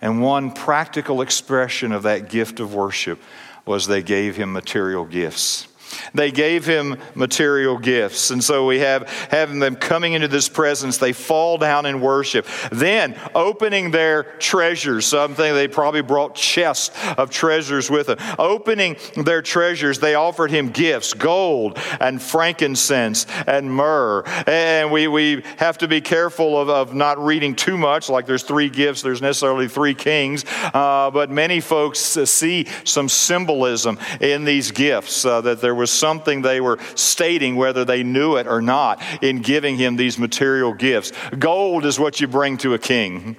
And 0.00 0.22
one 0.22 0.52
practical 0.52 1.20
expression 1.20 1.92
of 1.92 2.04
that 2.04 2.28
gift 2.28 2.60
of 2.60 2.74
worship 2.74 3.20
was 3.66 3.86
they 3.86 4.02
gave 4.02 4.36
him 4.36 4.52
material 4.52 5.04
gifts. 5.04 5.68
They 6.14 6.30
gave 6.30 6.66
him 6.66 6.96
material 7.14 7.78
gifts. 7.78 8.30
And 8.30 8.42
so 8.42 8.66
we 8.66 8.80
have 8.80 9.08
having 9.30 9.58
them 9.58 9.76
coming 9.76 10.12
into 10.12 10.28
this 10.28 10.48
presence, 10.48 10.98
they 10.98 11.12
fall 11.12 11.58
down 11.58 11.86
in 11.86 12.00
worship. 12.00 12.46
Then 12.70 13.16
opening 13.34 13.90
their 13.90 14.22
treasures, 14.22 15.06
something 15.06 15.54
they 15.54 15.68
probably 15.68 16.02
brought 16.02 16.34
chests 16.34 16.90
of 17.16 17.30
treasures 17.30 17.90
with 17.90 18.06
them. 18.06 18.18
Opening 18.38 18.96
their 19.16 19.42
treasures, 19.42 19.98
they 19.98 20.14
offered 20.14 20.50
him 20.50 20.70
gifts, 20.70 21.14
gold 21.14 21.78
and 22.00 22.20
frankincense 22.20 23.26
and 23.46 23.72
myrrh. 23.72 24.22
And 24.46 24.90
we, 24.90 25.08
we 25.08 25.42
have 25.58 25.78
to 25.78 25.88
be 25.88 26.00
careful 26.00 26.58
of, 26.60 26.68
of 26.68 26.94
not 26.94 27.22
reading 27.22 27.54
too 27.54 27.76
much, 27.76 28.08
like 28.08 28.26
there's 28.26 28.42
three 28.42 28.68
gifts, 28.68 29.02
there's 29.02 29.22
necessarily 29.22 29.68
three 29.68 29.94
kings. 29.94 30.44
Uh, 30.74 31.10
but 31.10 31.30
many 31.30 31.60
folks 31.60 31.98
see 32.00 32.66
some 32.84 33.08
symbolism 33.08 33.98
in 34.20 34.44
these 34.44 34.70
gifts 34.70 35.24
uh, 35.24 35.40
that 35.40 35.60
there 35.60 35.74
was 35.80 35.90
something 35.90 36.42
they 36.42 36.60
were 36.60 36.78
stating, 36.94 37.56
whether 37.56 37.84
they 37.84 38.04
knew 38.04 38.36
it 38.36 38.46
or 38.46 38.62
not, 38.62 39.02
in 39.20 39.42
giving 39.42 39.76
him 39.76 39.96
these 39.96 40.18
material 40.18 40.72
gifts. 40.72 41.12
Gold 41.36 41.84
is 41.84 41.98
what 41.98 42.20
you 42.20 42.28
bring 42.28 42.56
to 42.58 42.74
a 42.74 42.78
king. 42.78 43.36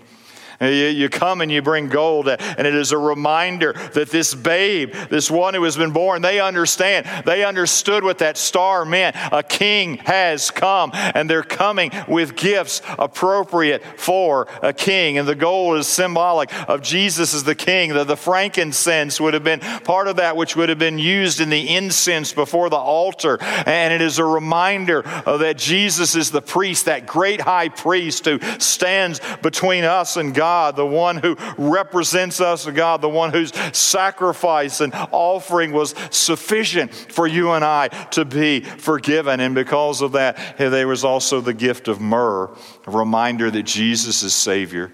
You, 0.62 1.10
come 1.10 1.42
and 1.42 1.52
you 1.52 1.64
bring 1.64 1.90
gold, 1.90 2.28
and 2.28 2.68
it 2.68 2.76
is 2.76 2.92
a 2.92 2.98
reminder 2.98 3.74
that 3.94 4.10
this 4.12 4.36
babe, 4.36 4.94
this 5.10 5.32
one 5.32 5.56
who 5.56 5.64
has 5.64 5.76
been 5.76 5.92
born, 5.92 6.22
they 6.22 6.40
understand. 6.40 7.08
They 7.26 7.44
understood 7.44 8.04
what 8.04 8.20
that 8.20 8.38
star 8.38 8.86
meant. 8.86 9.16
A 9.32 9.42
king 9.42 9.98
has 9.98 10.52
come, 10.52 10.92
and 10.94 11.28
they're 11.28 11.42
coming 11.42 11.92
with 12.08 12.36
gifts 12.36 12.84
appropriate 13.00 13.84
for 13.98 14.48
a 14.62 14.72
king. 14.72 15.18
And 15.18 15.28
the 15.28 15.34
gold 15.34 15.80
is 15.80 15.88
symbolic 15.88 16.54
of 16.70 16.84
Jesus 16.84 17.34
as 17.34 17.44
the 17.44 17.56
king. 17.56 17.94
The, 17.94 18.04
the 18.04 18.16
frankincense 18.16 19.20
would 19.20 19.34
have 19.34 19.44
been 19.44 19.62
part 19.62 20.08
of 20.08 20.18
that 20.18 20.38
which 20.38 20.56
would 20.56 20.70
have 20.70 20.80
been 20.80 21.00
used 21.00 21.42
in 21.42 21.50
the 21.50 21.76
incense 21.76 22.34
before 22.34 22.70
the 22.70 22.76
altar. 22.76 23.42
And 23.42 23.92
it 23.92 24.02
is 24.02 24.20
a 24.20 24.26
reminder 24.26 25.02
that 25.02 25.58
Jesus 25.58 26.16
is 26.16 26.30
the 26.30 26.42
priest, 26.42 26.86
that 26.86 27.08
great 27.08 27.42
high 27.42 27.70
priest 27.70 28.26
who 28.26 28.40
stands 28.60 29.20
between 29.42 29.86
us 29.86 30.18
and 30.18 30.36
God 30.36 30.51
God, 30.52 30.76
the 30.76 30.86
one 30.86 31.16
who 31.16 31.38
represents 31.58 32.42
us, 32.42 32.66
God, 32.66 33.00
the 33.00 33.08
one 33.08 33.32
whose 33.32 33.54
sacrifice 33.72 34.82
and 34.82 34.94
offering 35.14 35.72
was 35.72 35.96
sufficient 36.10 36.94
for 36.94 37.26
you 37.26 37.52
and 37.52 37.64
I 37.64 37.88
to 37.88 38.26
be 38.26 38.60
forgiven. 38.60 39.40
And 39.40 39.56
because 39.56 40.02
of 40.02 40.12
that, 40.12 40.58
there 40.58 40.90
was 40.90 41.06
also 41.06 41.40
the 41.40 41.54
gift 41.54 41.88
of 41.88 42.02
myrrh, 42.02 42.50
a 42.86 42.92
reminder 42.92 43.50
that 43.50 43.64
Jesus 43.64 44.24
is 44.24 44.36
Savior. 44.36 44.92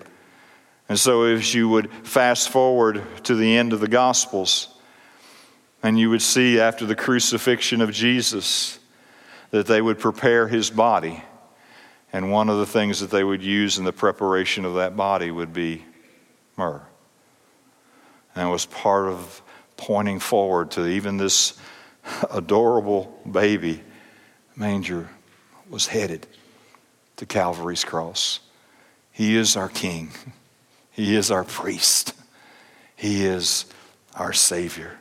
And 0.90 1.00
so, 1.00 1.26
if 1.26 1.56
you 1.56 1.68
would 1.70 1.92
fast 2.04 2.50
forward 2.50 3.02
to 3.24 3.34
the 3.34 3.58
end 3.58 3.74
of 3.74 3.80
the 3.80 3.88
Gospels, 3.88 4.68
and 5.82 5.98
you 5.98 6.12
would 6.12 6.22
see 6.22 6.60
after 6.60 6.86
the 6.86 6.96
crucifixion 6.96 7.82
of 7.82 7.92
Jesus 7.92 8.78
that 9.50 9.66
they 9.66 9.82
would 9.82 9.98
prepare 9.98 10.48
his 10.48 10.70
body 10.70 11.24
and 12.18 12.32
one 12.32 12.50
of 12.50 12.58
the 12.58 12.66
things 12.66 13.02
that 13.02 13.12
they 13.12 13.24
would 13.24 13.44
use 13.44 13.78
in 13.78 13.86
the 13.86 13.94
preparation 13.94 14.66
of 14.66 14.74
that 14.74 14.98
body 14.98 15.30
would 15.30 15.54
be 15.54 15.86
myrrh. 16.58 16.82
And 18.34 18.48
it 18.50 18.52
was 18.52 18.66
part 18.66 19.06
of 19.06 19.44
pointing 19.78 20.18
forward 20.18 20.72
to 20.72 20.88
even 20.88 21.18
this 21.18 21.60
adorable 22.32 23.22
baby 23.30 23.84
manger 24.56 25.12
was 25.70 25.86
headed 25.86 26.26
to 27.18 27.28
Calvary's 27.28 27.84
cross. 27.84 28.40
He 29.12 29.38
is 29.38 29.56
our 29.56 29.70
king. 29.70 30.10
He 30.90 31.16
is 31.16 31.30
our 31.30 31.44
priest. 31.44 32.16
He 32.96 33.24
is 33.24 33.68
our 34.16 34.34
savior. 34.34 34.98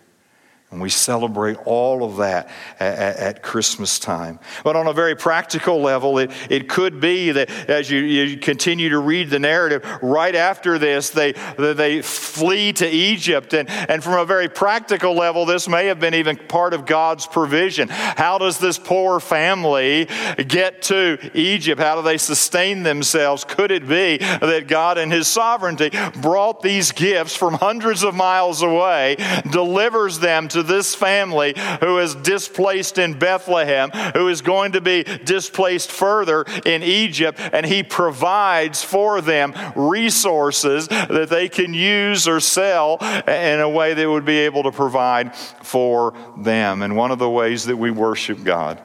And 0.73 0.81
we 0.81 0.91
celebrate 0.91 1.57
all 1.65 2.03
of 2.03 2.17
that 2.17 2.51
at, 2.81 3.17
at, 3.17 3.43
Christmas 3.43 4.01
time. 4.01 4.41
But 4.65 4.75
on 4.75 4.89
a 4.89 4.93
very 4.93 5.15
practical 5.15 5.81
level, 5.81 6.19
it, 6.19 6.33
it 6.51 6.69
could 6.69 7.01
be 7.01 7.31
that 7.31 7.49
as 7.71 7.89
you, 7.89 8.01
you 8.01 8.37
continue 8.37 8.89
to 8.89 8.99
read 8.99 9.31
the 9.31 9.39
narrative, 9.39 9.87
right 10.03 10.35
after 10.35 10.77
this, 10.77 11.11
they, 11.11 11.35
they 11.57 12.03
flee 12.03 12.73
to 12.75 12.89
Egypt. 12.89 13.55
And, 13.55 13.71
and 13.71 14.03
from 14.03 14.15
a 14.15 14.25
very 14.25 14.49
practical 14.49 15.15
level, 15.15 15.47
this 15.47 15.69
may 15.69 15.87
have 15.87 16.01
been 16.01 16.15
even 16.15 16.37
part 16.37 16.75
of 16.75 16.85
God's 16.85 17.29
provision. 17.29 17.89
How 17.89 18.37
does 18.39 18.59
this 18.59 18.77
poor 18.77 19.21
family 19.21 20.09
get 20.49 20.83
to 20.83 21.31
Egypt? 21.33 21.81
How 21.81 21.95
do 21.95 22.03
they 22.03 22.19
sustain 22.19 22.83
themselves? 22.83 23.45
Could 23.45 23.71
it 23.71 23.87
be 23.87 24.17
that 24.17 24.65
God, 24.67 24.99
in 24.99 25.13
His 25.13 25.29
sovereignty, 25.29 25.91
brought 26.21 26.61
these 26.61 26.91
gifts 26.91 27.37
from 27.37 27.55
hundreds 27.55 28.03
of 28.03 28.17
miles 28.17 28.63
away, 28.63 29.17
delivers 29.53 30.19
them 30.19 30.49
to 30.49 30.56
this 30.63 30.95
family 30.95 31.55
who 31.81 31.99
is 31.99 32.15
displaced 32.15 32.99
in 32.99 33.19
Bethlehem, 33.19 33.91
who 34.15 34.29
is 34.29 34.43
going 34.43 34.73
to 34.73 34.81
be 34.81 35.03
displaced 35.03 35.91
further 35.91 36.45
in 36.65 36.83
Egypt, 36.83 37.39
and 37.53 37.67
he 37.67 37.83
provides 37.83 38.83
for 38.83 39.21
them 39.21 39.55
resources 39.75 40.89
that 40.89 41.29
they 41.29 41.49
can 41.49 41.75
use 41.75 42.29
or 42.29 42.41
sell 42.41 42.99
in 43.27 43.61
a 43.61 43.69
way 43.69 43.95
that 43.95 44.09
would 44.09 44.25
be 44.25 44.39
able 44.39 44.63
to 44.65 44.73
provide 44.73 45.35
for 45.35 46.15
them. 46.39 46.83
And 46.83 46.97
one 46.97 47.11
of 47.11 47.19
the 47.19 47.31
ways 47.31 47.65
that 47.67 47.77
we 47.77 47.91
worship 47.91 48.45
God 48.45 48.81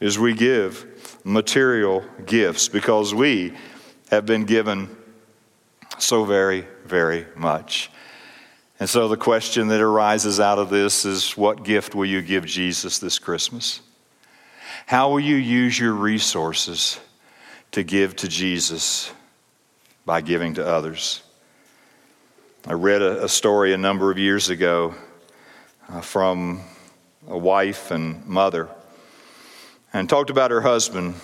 is 0.00 0.18
we 0.18 0.34
give 0.34 1.18
material 1.24 2.04
gifts 2.26 2.68
because 2.68 3.14
we 3.14 3.54
have 4.10 4.26
been 4.26 4.44
given 4.44 4.94
so 5.98 6.24
very, 6.24 6.66
very 6.84 7.26
much. 7.36 7.90
And 8.80 8.88
so 8.88 9.06
the 9.06 9.16
question 9.16 9.68
that 9.68 9.80
arises 9.80 10.40
out 10.40 10.58
of 10.58 10.68
this 10.68 11.04
is 11.04 11.36
what 11.36 11.62
gift 11.62 11.94
will 11.94 12.06
you 12.06 12.20
give 12.22 12.44
Jesus 12.44 12.98
this 12.98 13.18
Christmas? 13.18 13.80
How 14.86 15.10
will 15.10 15.20
you 15.20 15.36
use 15.36 15.78
your 15.78 15.92
resources 15.92 16.98
to 17.70 17.82
give 17.82 18.16
to 18.16 18.28
Jesus 18.28 19.12
by 20.04 20.20
giving 20.20 20.54
to 20.54 20.66
others? 20.66 21.22
I 22.66 22.72
read 22.72 23.00
a, 23.00 23.28
story 23.28 23.74
a 23.74 23.78
number 23.78 24.10
of 24.10 24.18
years 24.18 24.48
ago 24.48 24.94
uh, 25.88 26.00
from 26.00 26.62
a 27.28 27.38
wife 27.38 27.90
and 27.90 28.26
mother 28.26 28.68
and 29.92 30.08
talked 30.08 30.30
about 30.30 30.50
her 30.50 30.60
husband, 30.60 31.14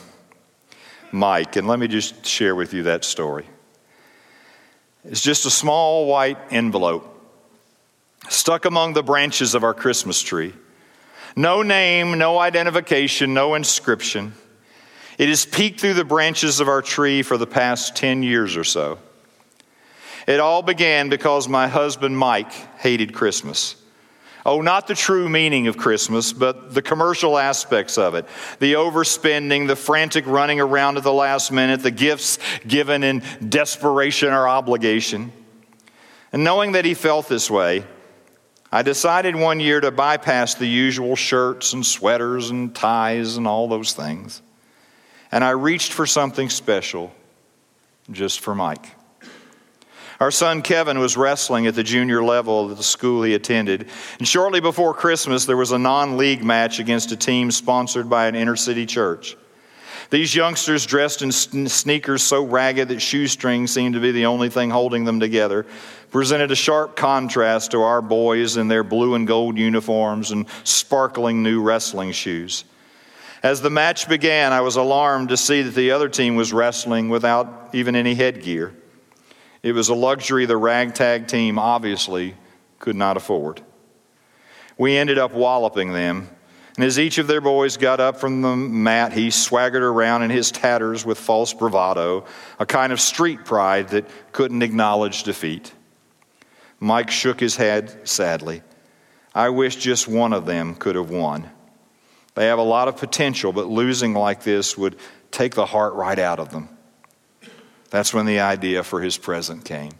Mike. 1.12 1.56
And 1.56 1.66
let 1.66 1.78
me 1.78 1.88
just 1.88 2.24
share 2.24 2.54
with 2.54 2.72
you 2.72 2.84
that 2.84 3.04
story. 3.04 3.46
It's 5.04 5.22
just 5.22 5.46
a 5.46 5.50
small 5.50 6.06
white 6.06 6.38
envelope 6.50 7.19
stuck 8.28 8.64
among 8.64 8.92
the 8.92 9.02
branches 9.02 9.54
of 9.54 9.64
our 9.64 9.74
Christmas 9.74 10.20
tree. 10.20 10.52
No 11.37 11.62
name, 11.62 12.18
no 12.18 12.38
identification, 12.38 13.35
no 13.35 13.54
inscription. 13.54 14.35
It 15.18 15.28
has 15.28 15.44
peeked 15.44 15.80
through 15.80 15.94
the 15.94 16.04
branches 16.04 16.61
of 16.61 16.68
our 16.68 16.83
tree 16.83 17.22
for 17.22 17.37
the 17.37 17.46
past 17.46 17.96
10 17.96 18.22
years 18.22 18.56
or 18.56 18.64
so. 18.64 18.98
It 20.26 20.40
all 20.40 20.62
began 20.62 21.09
because 21.09 21.48
my 21.48 21.68
husband 21.68 22.16
Mike 22.16 22.52
hated 22.78 23.12
Christmas. 23.12 23.76
Oh, 24.46 24.62
not 24.62 24.87
the 24.87 24.94
true 24.94 25.28
meaning 25.28 25.66
of 25.66 25.76
Christmas, 25.76 26.33
but 26.33 26.72
the 26.72 26.80
commercial 26.80 27.37
aspects 27.37 27.98
of 27.98 28.14
it. 28.14 28.26
The 28.59 28.74
overspending, 28.74 29.66
the 29.66 29.76
frantic 29.76 30.26
running 30.26 30.61
around 30.61 30.96
at 30.96 31.02
the 31.02 31.12
last 31.12 31.52
minute, 31.52 31.83
the 31.83 31.90
gifts 31.90 32.38
given 32.66 33.02
in 33.02 33.22
desperation 33.46 34.33
or 34.33 34.48
obligation. 34.48 35.33
And 36.33 36.44
knowing 36.44 36.72
that 36.72 36.85
he 36.87 36.94
felt 36.94 37.28
this 37.28 37.50
way, 37.50 37.85
I 38.72 38.83
decided 38.83 39.35
one 39.35 39.59
year 39.59 39.80
to 39.80 39.90
bypass 39.90 40.54
the 40.54 40.66
usual 40.66 41.16
shirts 41.16 41.72
and 41.72 41.85
sweaters 41.85 42.50
and 42.50 42.74
ties 42.74 43.37
and 43.37 43.46
all 43.46 43.68
those 43.68 43.92
things. 43.92 44.42
and 45.33 45.44
I 45.44 45.50
reached 45.50 45.92
for 45.92 46.06
something 46.06 46.50
special 46.50 47.12
just 48.11 48.40
for 48.40 48.54
Mike. 48.54 48.85
Our 50.18 50.30
son 50.30 50.61
Kevin 50.61 50.98
was 50.98 51.16
wrestling 51.16 51.66
at 51.66 51.74
the 51.74 51.83
junior 51.83 52.22
level 52.22 52.70
at 52.70 52.76
the 52.76 52.83
school 52.83 53.22
he 53.22 53.33
attended. 53.33 53.88
And 54.18 54.28
shortly 54.28 54.61
before 54.61 54.92
Christmas, 54.92 55.46
there 55.46 55.56
was 55.56 55.72
a 55.72 55.78
non 55.78 56.18
league 56.18 56.44
match 56.44 56.78
against 56.78 57.11
a 57.11 57.16
team 57.16 57.50
sponsored 57.50 58.11
by 58.11 58.26
an 58.26 58.35
inner 58.35 58.56
city 58.56 58.85
church. 58.85 59.37
These 60.10 60.34
youngsters, 60.34 60.86
dressed 60.86 61.22
in 61.22 61.30
sneakers 61.30 62.24
so 62.24 62.44
ragged 62.44 62.88
that 62.88 63.00
shoestrings 63.00 63.70
seemed 63.70 63.94
to 63.94 64.00
be 64.00 64.10
the 64.10 64.26
only 64.26 64.50
thing 64.50 64.70
holding 64.70 65.04
them 65.04 65.20
together, 65.20 65.66
presented 66.10 66.50
a 66.50 66.56
sharp 66.56 66.96
contrast 66.96 67.70
to 67.70 67.82
our 67.82 68.02
boys 68.02 68.56
in 68.56 68.66
their 68.66 68.82
blue 68.82 69.14
and 69.14 69.24
gold 69.24 69.56
uniforms 69.56 70.32
and 70.32 70.46
sparkling 70.64 71.44
new 71.44 71.62
wrestling 71.62 72.10
shoes. 72.10 72.64
As 73.44 73.62
the 73.62 73.70
match 73.70 74.08
began, 74.08 74.52
I 74.52 74.62
was 74.62 74.74
alarmed 74.74 75.28
to 75.28 75.36
see 75.36 75.62
that 75.62 75.74
the 75.74 75.92
other 75.92 76.08
team 76.08 76.34
was 76.34 76.52
wrestling 76.52 77.08
without 77.08 77.70
even 77.72 77.94
any 77.94 78.14
headgear. 78.16 78.74
It 79.62 79.72
was 79.72 79.88
a 79.88 79.94
luxury 79.94 80.44
the 80.44 80.56
ragtag 80.56 81.28
team 81.28 81.56
obviously 81.56 82.34
could 82.80 82.96
not 82.96 83.16
afford. 83.16 83.62
We 84.76 84.96
ended 84.96 85.18
up 85.18 85.32
walloping 85.32 85.92
them, 85.92 86.28
and 86.76 86.85
as 86.85 86.98
each 86.98 87.18
of 87.18 87.26
their 87.26 87.40
boys 87.40 87.76
got 87.76 88.00
up 88.00 88.20
from 88.20 88.42
the 88.42 88.54
mat, 88.54 89.12
he 89.12 89.30
swaggered 89.30 89.83
around 89.83 90.22
in 90.22 90.30
his 90.30 90.50
tatters 90.50 91.04
with 91.04 91.18
false 91.18 91.52
bravado, 91.52 92.24
a 92.59 92.66
kind 92.66 92.92
of 92.92 93.00
street 93.00 93.44
pride 93.44 93.88
that 93.88 94.09
couldn't 94.33 94.62
acknowledge 94.62 95.24
defeat. 95.24 95.72
Mike 96.78 97.11
shook 97.11 97.40
his 97.40 97.56
head 97.56 98.09
sadly. 98.09 98.62
I 99.35 99.50
wish 99.50 99.76
just 99.76 100.09
one 100.09 100.33
of 100.33 100.46
them 100.46 100.74
could 100.74 100.96
have 100.96 101.11
won. 101.11 101.50
They 102.35 102.46
have 102.46 102.59
a 102.59 102.62
lot 102.62 102.88
of 102.88 102.96
potential, 102.96 103.52
but 103.52 103.66
losing 103.66 104.14
like 104.14 104.42
this 104.42 104.78
would 104.78 104.96
take 105.30 105.54
the 105.54 105.66
heart 105.66 105.94
right 105.94 106.18
out 106.18 106.38
of 106.38 106.50
them. 106.50 106.68
That's 107.90 108.14
when 108.14 108.26
the 108.26 108.40
idea 108.40 108.83
for 108.85 109.00
his 109.00 109.18
present 109.18 109.64
came. 109.64 109.92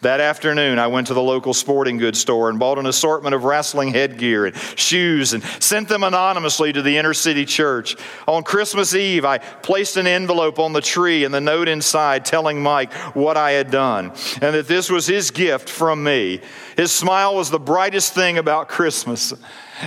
That 0.00 0.20
afternoon, 0.20 0.78
I 0.78 0.86
went 0.88 1.06
to 1.08 1.14
the 1.14 1.22
local 1.22 1.54
sporting 1.54 1.98
goods 1.98 2.20
store 2.20 2.50
and 2.50 2.58
bought 2.58 2.78
an 2.78 2.86
assortment 2.86 3.34
of 3.34 3.44
wrestling 3.44 3.92
headgear 3.92 4.46
and 4.46 4.56
shoes 4.76 5.32
and 5.32 5.42
sent 5.60 5.88
them 5.88 6.02
anonymously 6.02 6.72
to 6.72 6.82
the 6.82 6.96
inner 6.96 7.14
city 7.14 7.44
church. 7.44 7.96
On 8.26 8.42
Christmas 8.42 8.94
Eve, 8.94 9.24
I 9.24 9.38
placed 9.38 9.96
an 9.96 10.06
envelope 10.06 10.58
on 10.58 10.72
the 10.72 10.80
tree 10.80 11.24
and 11.24 11.32
the 11.32 11.40
note 11.40 11.68
inside 11.68 12.24
telling 12.24 12.62
Mike 12.62 12.92
what 13.14 13.36
I 13.36 13.52
had 13.52 13.70
done 13.70 14.12
and 14.40 14.54
that 14.54 14.68
this 14.68 14.90
was 14.90 15.06
his 15.06 15.30
gift 15.30 15.68
from 15.68 16.02
me. 16.02 16.40
His 16.76 16.92
smile 16.92 17.36
was 17.36 17.50
the 17.50 17.60
brightest 17.60 18.14
thing 18.14 18.38
about 18.38 18.68
Christmas. 18.68 19.32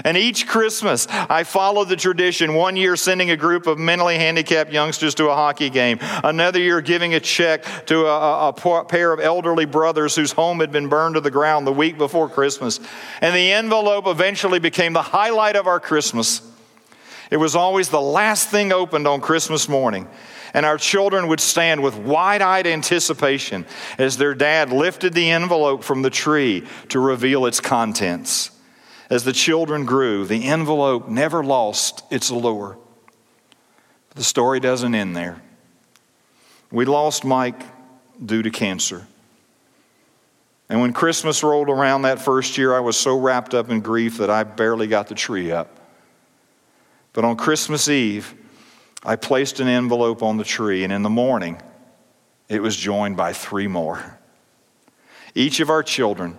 And 0.03 0.17
each 0.17 0.47
Christmas, 0.47 1.07
I 1.09 1.43
followed 1.43 1.89
the 1.89 1.95
tradition. 1.95 2.53
One 2.53 2.75
year, 2.75 2.95
sending 2.95 3.29
a 3.29 3.37
group 3.37 3.67
of 3.67 3.77
mentally 3.77 4.17
handicapped 4.17 4.71
youngsters 4.71 5.15
to 5.15 5.29
a 5.29 5.35
hockey 5.35 5.69
game. 5.69 5.99
Another 6.01 6.59
year, 6.59 6.81
giving 6.81 7.13
a 7.13 7.19
check 7.19 7.63
to 7.87 8.05
a, 8.07 8.49
a, 8.49 8.85
pair 8.85 9.13
of 9.13 9.19
elderly 9.19 9.65
brothers 9.65 10.15
whose 10.15 10.31
home 10.31 10.59
had 10.59 10.71
been 10.71 10.89
burned 10.89 11.15
to 11.15 11.21
the 11.21 11.31
ground 11.31 11.65
the 11.65 11.73
week 11.73 11.97
before 11.97 12.27
Christmas. 12.27 12.79
And 13.21 13.35
the 13.35 13.51
envelope 13.51 14.07
eventually 14.07 14.59
became 14.59 14.93
the 14.93 15.01
highlight 15.01 15.55
of 15.55 15.67
our 15.67 15.79
Christmas. 15.79 16.41
It 17.31 17.37
was 17.37 17.55
always 17.55 17.89
the 17.89 18.01
last 18.01 18.49
thing 18.49 18.71
opened 18.71 19.07
on 19.07 19.21
Christmas 19.21 19.69
morning 19.69 20.07
and 20.55 20.65
our 20.65 20.77
children 20.77 21.27
would 21.27 21.41
stand 21.41 21.83
with 21.83 21.97
wide 21.97 22.41
eyed 22.41 22.65
anticipation 22.65 23.65
as 23.97 24.15
their 24.15 24.33
dad 24.33 24.71
lifted 24.71 25.13
the 25.13 25.29
envelope 25.29 25.83
from 25.83 26.01
the 26.01 26.09
tree 26.09 26.65
to 26.87 26.97
reveal 26.97 27.45
its 27.45 27.59
contents. 27.59 28.54
As 29.09 29.23
the 29.23 29.33
children 29.33 29.85
grew, 29.85 30.25
the 30.25 30.45
envelope 30.45 31.07
never 31.07 31.43
lost 31.43 32.03
its 32.09 32.29
allure. 32.29 32.77
The 34.15 34.23
story 34.23 34.59
doesn't 34.59 34.95
end 34.95 35.15
there. 35.15 35.41
We 36.71 36.85
lost 36.85 37.23
Mike 37.23 37.61
due 38.23 38.41
to 38.41 38.49
cancer. 38.49 39.05
And 40.69 40.81
when 40.81 40.93
Christmas 40.93 41.43
rolled 41.43 41.69
around 41.69 42.03
that 42.03 42.19
first 42.19 42.57
year, 42.57 42.73
I 42.73 42.79
was 42.79 42.97
so 42.97 43.19
wrapped 43.19 43.53
up 43.53 43.69
in 43.69 43.81
grief 43.81 44.17
that 44.17 44.31
I 44.31 44.43
barely 44.43 44.87
got 44.87 45.07
the 45.07 45.15
tree 45.15 45.51
up. 45.51 45.79
But 47.13 47.23
on 47.23 47.37
Christmas 47.37 47.87
Eve, 47.87 48.33
I 49.03 49.15
placed 49.15 49.59
an 49.59 49.67
envelope 49.67 50.23
on 50.23 50.37
the 50.37 50.43
tree, 50.43 50.83
and 50.83 50.91
in 50.91 51.03
the 51.03 51.09
morning, 51.09 51.61
it 52.49 52.61
was 52.61 52.75
joined 52.75 53.15
by 53.15 53.33
three 53.33 53.67
more. 53.67 54.17
Each 55.35 55.59
of 55.59 55.69
our 55.69 55.83
children 55.83 56.37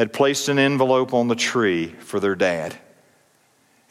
had 0.00 0.14
placed 0.14 0.48
an 0.48 0.58
envelope 0.58 1.12
on 1.12 1.28
the 1.28 1.36
tree 1.36 1.88
for 1.88 2.20
their 2.20 2.34
dad. 2.34 2.74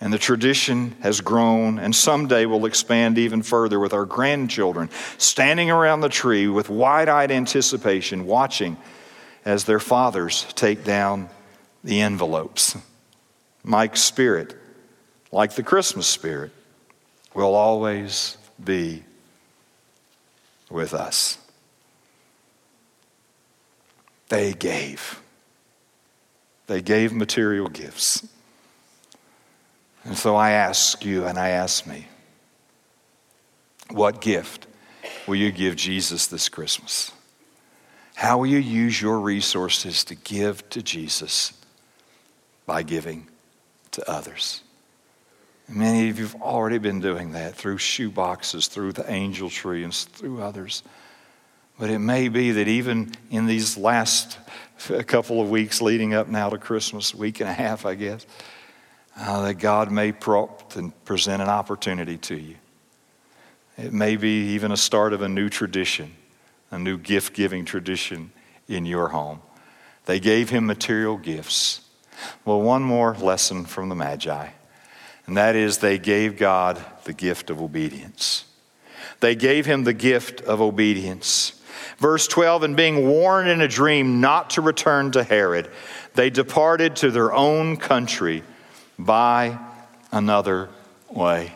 And 0.02 0.12
the 0.12 0.18
tradition 0.18 0.96
has 1.02 1.22
grown 1.22 1.78
and 1.78 1.96
someday 1.96 2.48
will 2.48 2.66
expand 2.66 3.20
even 3.20 3.44
further 3.44 3.80
with 3.80 3.94
our 3.94 4.06
grandchildren 4.06 4.90
standing 5.20 5.70
around 5.70 6.02
the 6.02 6.10
tree 6.10 6.48
with 6.48 6.68
wide 6.68 7.10
eyed 7.10 7.30
anticipation, 7.30 8.26
watching 8.26 8.76
as 9.46 9.66
their 9.66 9.80
fathers 9.80 10.48
take 10.56 10.84
down 10.84 11.30
the 11.84 12.02
envelopes. 12.02 12.76
Mike's 13.64 14.02
spirit, 14.02 14.58
like 15.32 15.54
the 15.54 15.62
Christmas 15.62 16.08
spirit, 16.08 16.50
will 17.36 17.54
always 17.54 18.36
be 18.64 19.04
with 20.72 20.96
us. 20.96 21.38
They 24.30 24.54
gave. 24.54 25.22
They 26.70 26.84
gave 26.84 27.12
material 27.12 27.68
gifts. 27.68 28.28
And 30.04 30.16
so 30.16 30.36
I 30.36 30.52
ask 30.52 31.04
you 31.04 31.26
and 31.26 31.40
I 31.40 31.50
ask 31.50 31.88
me, 31.88 32.06
what 33.90 34.22
gift 34.22 34.68
will 35.26 35.36
you 35.36 35.52
give 35.52 35.76
Jesus 35.76 36.28
this 36.28 36.48
Christmas? 36.48 37.12
How 38.14 38.38
will 38.38 38.46
you 38.46 38.60
use 38.60 39.02
your 39.02 39.20
resources 39.20 40.04
to 40.04 40.16
give 40.16 40.70
to 40.70 40.84
Jesus 40.84 41.54
by 42.68 42.84
giving 42.84 43.28
to 43.90 44.08
others? 44.08 44.62
Many 45.68 46.10
of 46.10 46.20
you 46.20 46.28
have 46.28 46.40
already 46.40 46.78
been 46.78 47.00
doing 47.00 47.32
that 47.32 47.56
through 47.56 47.80
shoe 47.80 48.12
boxes, 48.12 48.68
through 48.68 48.92
the 48.92 49.12
angel 49.12 49.50
tree, 49.50 49.84
and 49.84 49.92
through 49.92 50.44
others. 50.44 50.84
But 51.80 51.90
it 51.90 52.00
may 52.00 52.28
be 52.28 52.52
that 52.52 52.68
even 52.68 53.14
in 53.32 53.46
these 53.46 53.78
last 53.78 54.38
couple 55.08 55.42
of 55.42 55.50
weeks 55.50 55.82
leading 55.82 56.14
up 56.14 56.28
now 56.28 56.50
to 56.50 56.58
Christmas, 56.58 57.16
week 57.16 57.40
and 57.40 57.50
a 57.50 57.54
half, 57.54 57.86
I 57.86 57.96
guess, 57.96 58.26
uh, 59.18 59.44
that 59.44 59.56
God 59.56 59.90
may 59.90 60.12
prompt 60.12 60.76
and 60.76 60.94
present 61.06 61.42
an 61.42 61.48
opportunity 61.48 62.18
to 62.18 62.36
you. 62.36 62.56
It 63.78 63.94
may 63.94 64.18
be 64.18 64.50
even 64.50 64.74
a 64.74 64.78
start 64.78 65.14
of 65.14 65.22
a 65.22 65.30
new 65.30 65.48
tradition, 65.48 66.16
a 66.70 66.78
new 66.78 66.98
gift 66.98 67.34
giving 67.34 67.64
tradition 67.64 68.32
in 68.68 68.86
your 68.86 69.08
home. 69.08 69.42
They 70.06 70.20
gave 70.20 70.50
him 70.50 70.66
material 70.66 71.18
gifts. 71.18 71.82
Well, 72.44 72.62
one 72.62 72.84
more 72.84 73.16
lesson 73.16 73.64
from 73.64 73.88
the 73.88 73.96
Magi, 73.96 74.50
and 75.26 75.38
that 75.38 75.56
is 75.56 75.78
they 75.78 75.98
gave 75.98 76.38
God 76.38 76.84
the 77.06 77.14
gift 77.14 77.50
of 77.50 77.62
obedience. 77.62 78.44
They 79.22 79.36
gave 79.36 79.66
him 79.66 79.86
the 79.86 79.94
gift 79.94 80.42
of 80.42 80.60
obedience. 80.60 81.59
Verse 81.98 82.28
12, 82.28 82.64
and 82.64 82.76
being 82.76 83.08
warned 83.08 83.50
in 83.50 83.62
a 83.62 83.68
dream 83.68 84.22
not 84.22 84.52
to 84.52 84.62
return 84.62 85.12
to 85.12 85.24
Herod, 85.24 85.70
they 86.16 86.30
departed 86.30 86.96
to 86.98 87.12
their 87.12 87.34
own 87.34 87.78
country 87.78 88.44
by 88.98 89.58
another 90.12 90.70
way. 91.10 91.54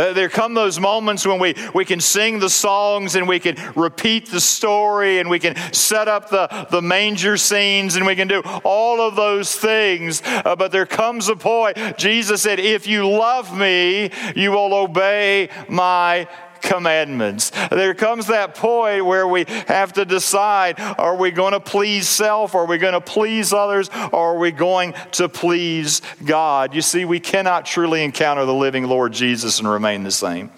Uh, 0.00 0.14
there 0.14 0.30
come 0.30 0.54
those 0.54 0.80
moments 0.80 1.26
when 1.26 1.38
we, 1.38 1.54
we 1.74 1.84
can 1.84 2.00
sing 2.00 2.38
the 2.38 2.48
songs 2.48 3.16
and 3.16 3.28
we 3.28 3.38
can 3.38 3.54
repeat 3.76 4.30
the 4.30 4.40
story 4.40 5.18
and 5.18 5.28
we 5.28 5.38
can 5.38 5.54
set 5.74 6.08
up 6.08 6.30
the, 6.30 6.66
the 6.70 6.80
manger 6.80 7.36
scenes 7.36 7.96
and 7.96 8.06
we 8.06 8.16
can 8.16 8.26
do 8.26 8.40
all 8.64 9.02
of 9.02 9.14
those 9.14 9.54
things. 9.54 10.22
Uh, 10.24 10.56
but 10.56 10.72
there 10.72 10.86
comes 10.86 11.28
a 11.28 11.36
point, 11.36 11.76
Jesus 11.98 12.40
said, 12.40 12.58
If 12.58 12.86
you 12.86 13.06
love 13.06 13.54
me, 13.54 14.10
you 14.34 14.52
will 14.52 14.72
obey 14.72 15.50
my 15.68 16.26
commandments. 16.62 17.50
There 17.70 17.94
comes 17.94 18.26
that 18.28 18.54
point 18.54 19.04
where 19.04 19.26
we 19.26 19.44
have 19.66 19.92
to 19.94 20.04
decide 20.04 20.80
are 20.80 21.16
we 21.16 21.30
going 21.30 21.52
to 21.52 21.60
please 21.60 22.08
self? 22.08 22.54
Are 22.54 22.66
we 22.66 22.78
going 22.78 22.92
to 22.92 23.00
please 23.00 23.52
others? 23.52 23.88
Or 24.12 24.34
are 24.34 24.38
we 24.38 24.50
going 24.50 24.94
to 25.12 25.28
please 25.28 26.02
God? 26.24 26.74
You 26.74 26.82
see, 26.82 27.04
we 27.04 27.20
cannot 27.20 27.66
truly 27.66 28.04
encounter 28.04 28.44
the 28.44 28.54
living 28.54 28.86
Lord 28.86 29.12
Jesus 29.12 29.58
and 29.58 29.68
remain 29.68 30.02
the 30.04 30.10
same. 30.10 30.50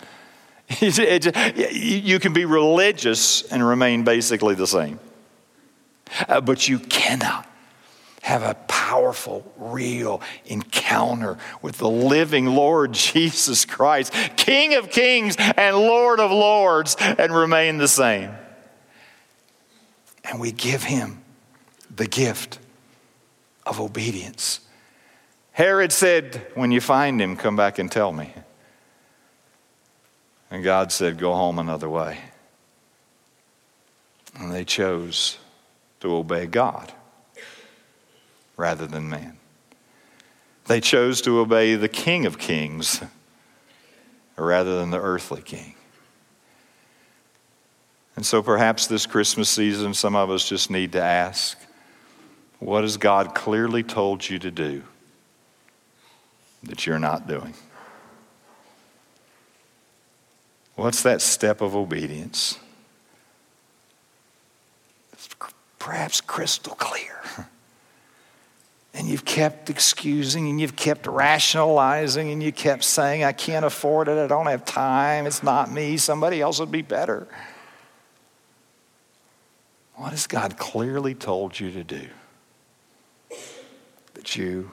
you 0.80 2.18
can 2.18 2.32
be 2.32 2.44
religious 2.44 3.42
and 3.50 3.66
remain 3.66 4.04
basically 4.04 4.54
the 4.54 4.66
same. 4.66 4.98
Uh, 6.28 6.40
but 6.40 6.68
you 6.68 6.78
cannot 6.78 7.46
have 8.22 8.42
a 8.42 8.54
powerful, 8.68 9.52
real 9.56 10.22
encounter 10.46 11.36
with 11.60 11.78
the 11.78 11.88
living 11.88 12.46
Lord 12.46 12.92
Jesus 12.94 13.64
Christ, 13.64 14.12
King 14.36 14.74
of 14.74 14.90
kings 14.90 15.36
and 15.38 15.76
Lord 15.76 16.20
of 16.20 16.30
lords, 16.30 16.96
and 16.98 17.34
remain 17.34 17.78
the 17.78 17.88
same. 17.88 18.30
And 20.24 20.40
we 20.40 20.52
give 20.52 20.84
him 20.84 21.20
the 21.94 22.06
gift 22.06 22.58
of 23.66 23.80
obedience. 23.80 24.60
Herod 25.50 25.92
said, 25.92 26.46
When 26.54 26.70
you 26.70 26.80
find 26.80 27.20
him, 27.20 27.36
come 27.36 27.56
back 27.56 27.78
and 27.78 27.90
tell 27.90 28.12
me. 28.12 28.32
And 30.48 30.62
God 30.62 30.92
said, 30.92 31.18
Go 31.18 31.34
home 31.34 31.58
another 31.58 31.88
way. 31.88 32.18
And 34.38 34.52
they 34.52 34.64
chose 34.64 35.38
to 36.00 36.14
obey 36.14 36.46
God 36.46 36.92
rather 38.56 38.86
than 38.86 39.08
man. 39.08 39.36
They 40.66 40.80
chose 40.80 41.20
to 41.22 41.40
obey 41.40 41.74
the 41.74 41.88
King 41.88 42.26
of 42.26 42.38
Kings 42.38 43.02
rather 44.36 44.78
than 44.78 44.90
the 44.90 45.00
earthly 45.00 45.42
king. 45.42 45.74
And 48.16 48.26
so 48.26 48.42
perhaps 48.42 48.86
this 48.86 49.06
Christmas 49.06 49.48
season, 49.48 49.94
some 49.94 50.14
of 50.14 50.30
us 50.30 50.48
just 50.48 50.70
need 50.70 50.92
to 50.92 51.02
ask 51.02 51.58
what 52.58 52.82
has 52.82 52.96
God 52.96 53.34
clearly 53.34 53.82
told 53.82 54.28
you 54.28 54.38
to 54.38 54.50
do 54.50 54.82
that 56.62 56.86
you're 56.86 56.98
not 56.98 57.26
doing? 57.26 57.54
What's 60.76 61.02
that 61.02 61.20
step 61.20 61.60
of 61.60 61.74
obedience? 61.74 62.58
It's 65.12 65.28
perhaps 65.78 66.20
crystal 66.20 66.74
clear. 66.74 67.21
And 68.94 69.08
you've 69.08 69.24
kept 69.24 69.70
excusing 69.70 70.48
and 70.50 70.60
you've 70.60 70.76
kept 70.76 71.06
rationalizing 71.06 72.30
and 72.30 72.42
you 72.42 72.52
kept 72.52 72.84
saying, 72.84 73.24
I 73.24 73.32
can't 73.32 73.64
afford 73.64 74.08
it, 74.08 74.18
I 74.18 74.26
don't 74.26 74.46
have 74.46 74.64
time, 74.64 75.26
it's 75.26 75.42
not 75.42 75.72
me, 75.72 75.96
somebody 75.96 76.40
else 76.40 76.60
would 76.60 76.70
be 76.70 76.82
better. 76.82 77.26
What 79.94 80.10
has 80.10 80.26
God 80.26 80.58
clearly 80.58 81.14
told 81.14 81.58
you 81.58 81.70
to 81.70 81.84
do 81.84 82.06
that 84.14 84.36
you 84.36 84.70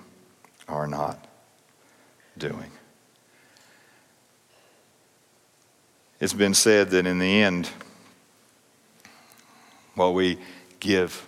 are 0.68 0.88
not 0.88 1.26
doing? 2.38 2.72
It's 6.20 6.34
been 6.34 6.54
said 6.54 6.90
that 6.90 7.08
in 7.08 7.20
the 7.20 7.42
end, 7.42 7.70
what 9.96 10.14
we 10.14 10.38
give 10.82 11.26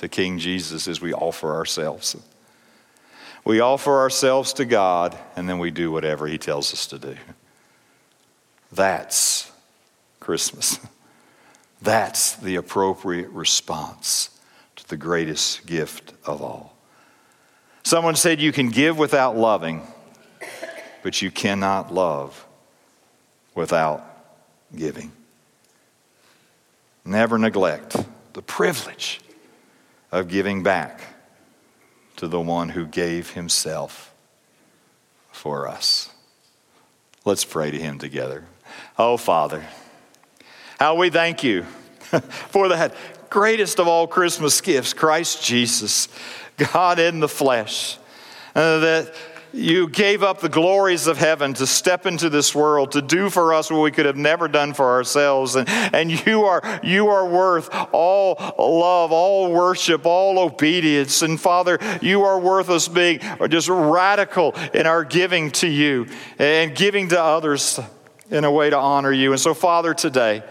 to 0.00 0.08
King 0.08 0.38
Jesus 0.38 0.88
is 0.88 1.02
we 1.02 1.12
offer 1.12 1.54
ourselves. 1.54 2.16
We 3.44 3.60
offer 3.60 3.98
ourselves 3.98 4.54
to 4.54 4.64
God 4.64 5.16
and 5.36 5.46
then 5.46 5.58
we 5.58 5.70
do 5.70 5.92
whatever 5.92 6.26
He 6.26 6.38
tells 6.38 6.72
us 6.72 6.86
to 6.86 6.98
do. 6.98 7.16
That's 8.72 9.52
Christmas. 10.18 10.80
That's 11.82 12.34
the 12.36 12.56
appropriate 12.56 13.28
response 13.28 14.30
to 14.76 14.88
the 14.88 14.96
greatest 14.96 15.66
gift 15.66 16.14
of 16.24 16.40
all. 16.40 16.74
Someone 17.82 18.16
said 18.16 18.40
you 18.40 18.52
can 18.52 18.70
give 18.70 18.96
without 18.96 19.36
loving, 19.36 19.86
but 21.02 21.20
you 21.20 21.30
cannot 21.30 21.92
love 21.92 22.46
without 23.54 24.02
giving. 24.74 25.12
Never 27.04 27.36
neglect 27.36 27.96
the 28.32 28.42
privilege 28.42 29.20
of 30.12 30.28
giving 30.28 30.62
back 30.62 31.00
to 32.16 32.28
the 32.28 32.40
one 32.40 32.70
who 32.70 32.86
gave 32.86 33.30
himself 33.30 34.12
for 35.32 35.68
us. 35.68 36.10
Let's 37.24 37.44
pray 37.44 37.70
to 37.70 37.78
him 37.78 37.98
together. 37.98 38.44
Oh, 38.98 39.16
Father, 39.16 39.64
how 40.78 40.96
we 40.96 41.10
thank 41.10 41.44
you 41.44 41.62
for 42.48 42.68
that 42.68 42.94
greatest 43.30 43.78
of 43.78 43.86
all 43.86 44.06
Christmas 44.06 44.60
gifts, 44.60 44.92
Christ 44.92 45.44
Jesus, 45.44 46.08
God 46.56 46.98
in 46.98 47.20
the 47.20 47.28
flesh. 47.28 47.96
Uh, 48.54 48.80
that 48.80 49.14
you 49.52 49.88
gave 49.88 50.22
up 50.22 50.40
the 50.40 50.48
glories 50.48 51.06
of 51.06 51.18
heaven 51.18 51.54
to 51.54 51.66
step 51.66 52.06
into 52.06 52.30
this 52.30 52.54
world 52.54 52.92
to 52.92 53.02
do 53.02 53.30
for 53.30 53.52
us 53.52 53.70
what 53.70 53.80
we 53.80 53.90
could 53.90 54.06
have 54.06 54.16
never 54.16 54.48
done 54.48 54.74
for 54.74 54.90
ourselves. 54.90 55.56
And, 55.56 55.68
and 55.68 56.26
you 56.26 56.44
are 56.44 56.80
you 56.82 57.08
are 57.08 57.26
worth 57.26 57.68
all 57.92 58.36
love 58.58 59.12
all 59.12 59.52
worship 59.52 60.06
all 60.06 60.38
obedience. 60.38 61.22
And 61.22 61.40
father 61.40 61.78
you 62.00 62.22
are 62.22 62.38
worth 62.38 62.70
us 62.70 62.88
being 62.88 63.20
just 63.48 63.68
radical 63.68 64.54
in 64.72 64.86
our 64.86 65.04
giving 65.04 65.50
to 65.52 65.68
you 65.68 66.06
and 66.38 66.74
giving 66.74 67.08
to 67.08 67.20
others 67.20 67.80
in 68.30 68.44
a 68.44 68.50
way 68.50 68.70
to 68.70 68.78
honor 68.78 69.12
you. 69.12 69.32
And 69.32 69.40
so 69.40 69.54
father 69.54 69.94
today 69.94 70.42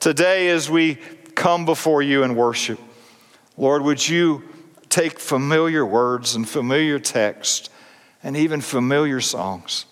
today 0.00 0.50
as 0.50 0.68
we 0.68 0.96
come 1.34 1.64
before 1.64 2.02
you 2.02 2.22
and 2.22 2.36
worship 2.36 2.78
lord 3.56 3.82
would 3.82 4.06
you 4.06 4.42
take 4.88 5.18
familiar 5.18 5.84
words 5.84 6.36
and 6.36 6.48
familiar 6.48 6.98
text 6.98 7.70
and 8.24 8.36
even 8.36 8.62
familiar 8.62 9.20
songs. 9.20 9.84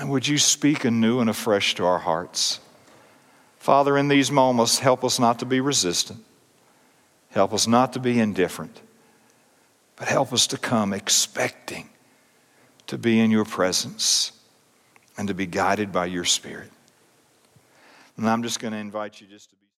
And 0.00 0.10
would 0.10 0.26
you 0.26 0.38
speak 0.38 0.84
anew 0.84 1.20
and 1.20 1.30
afresh 1.30 1.74
to 1.76 1.84
our 1.84 1.98
hearts? 1.98 2.58
Father, 3.58 3.96
in 3.98 4.08
these 4.08 4.30
moments, 4.30 4.78
help 4.78 5.04
us 5.04 5.18
not 5.18 5.38
to 5.38 5.46
be 5.46 5.60
resistant. 5.60 6.24
Help 7.30 7.52
us 7.52 7.66
not 7.66 7.92
to 7.92 8.00
be 8.00 8.18
indifferent. 8.18 8.80
But 9.96 10.08
help 10.08 10.32
us 10.32 10.46
to 10.48 10.58
come 10.58 10.92
expecting 10.92 11.90
to 12.86 12.96
be 12.96 13.20
in 13.20 13.30
your 13.30 13.44
presence 13.44 14.32
and 15.18 15.28
to 15.28 15.34
be 15.34 15.46
guided 15.46 15.92
by 15.92 16.06
your 16.06 16.24
Spirit. 16.24 16.70
And 18.16 18.28
I'm 18.28 18.42
just 18.42 18.60
going 18.60 18.72
to 18.72 18.78
invite 18.78 19.20
you 19.20 19.26
just 19.26 19.50
to. 19.50 19.55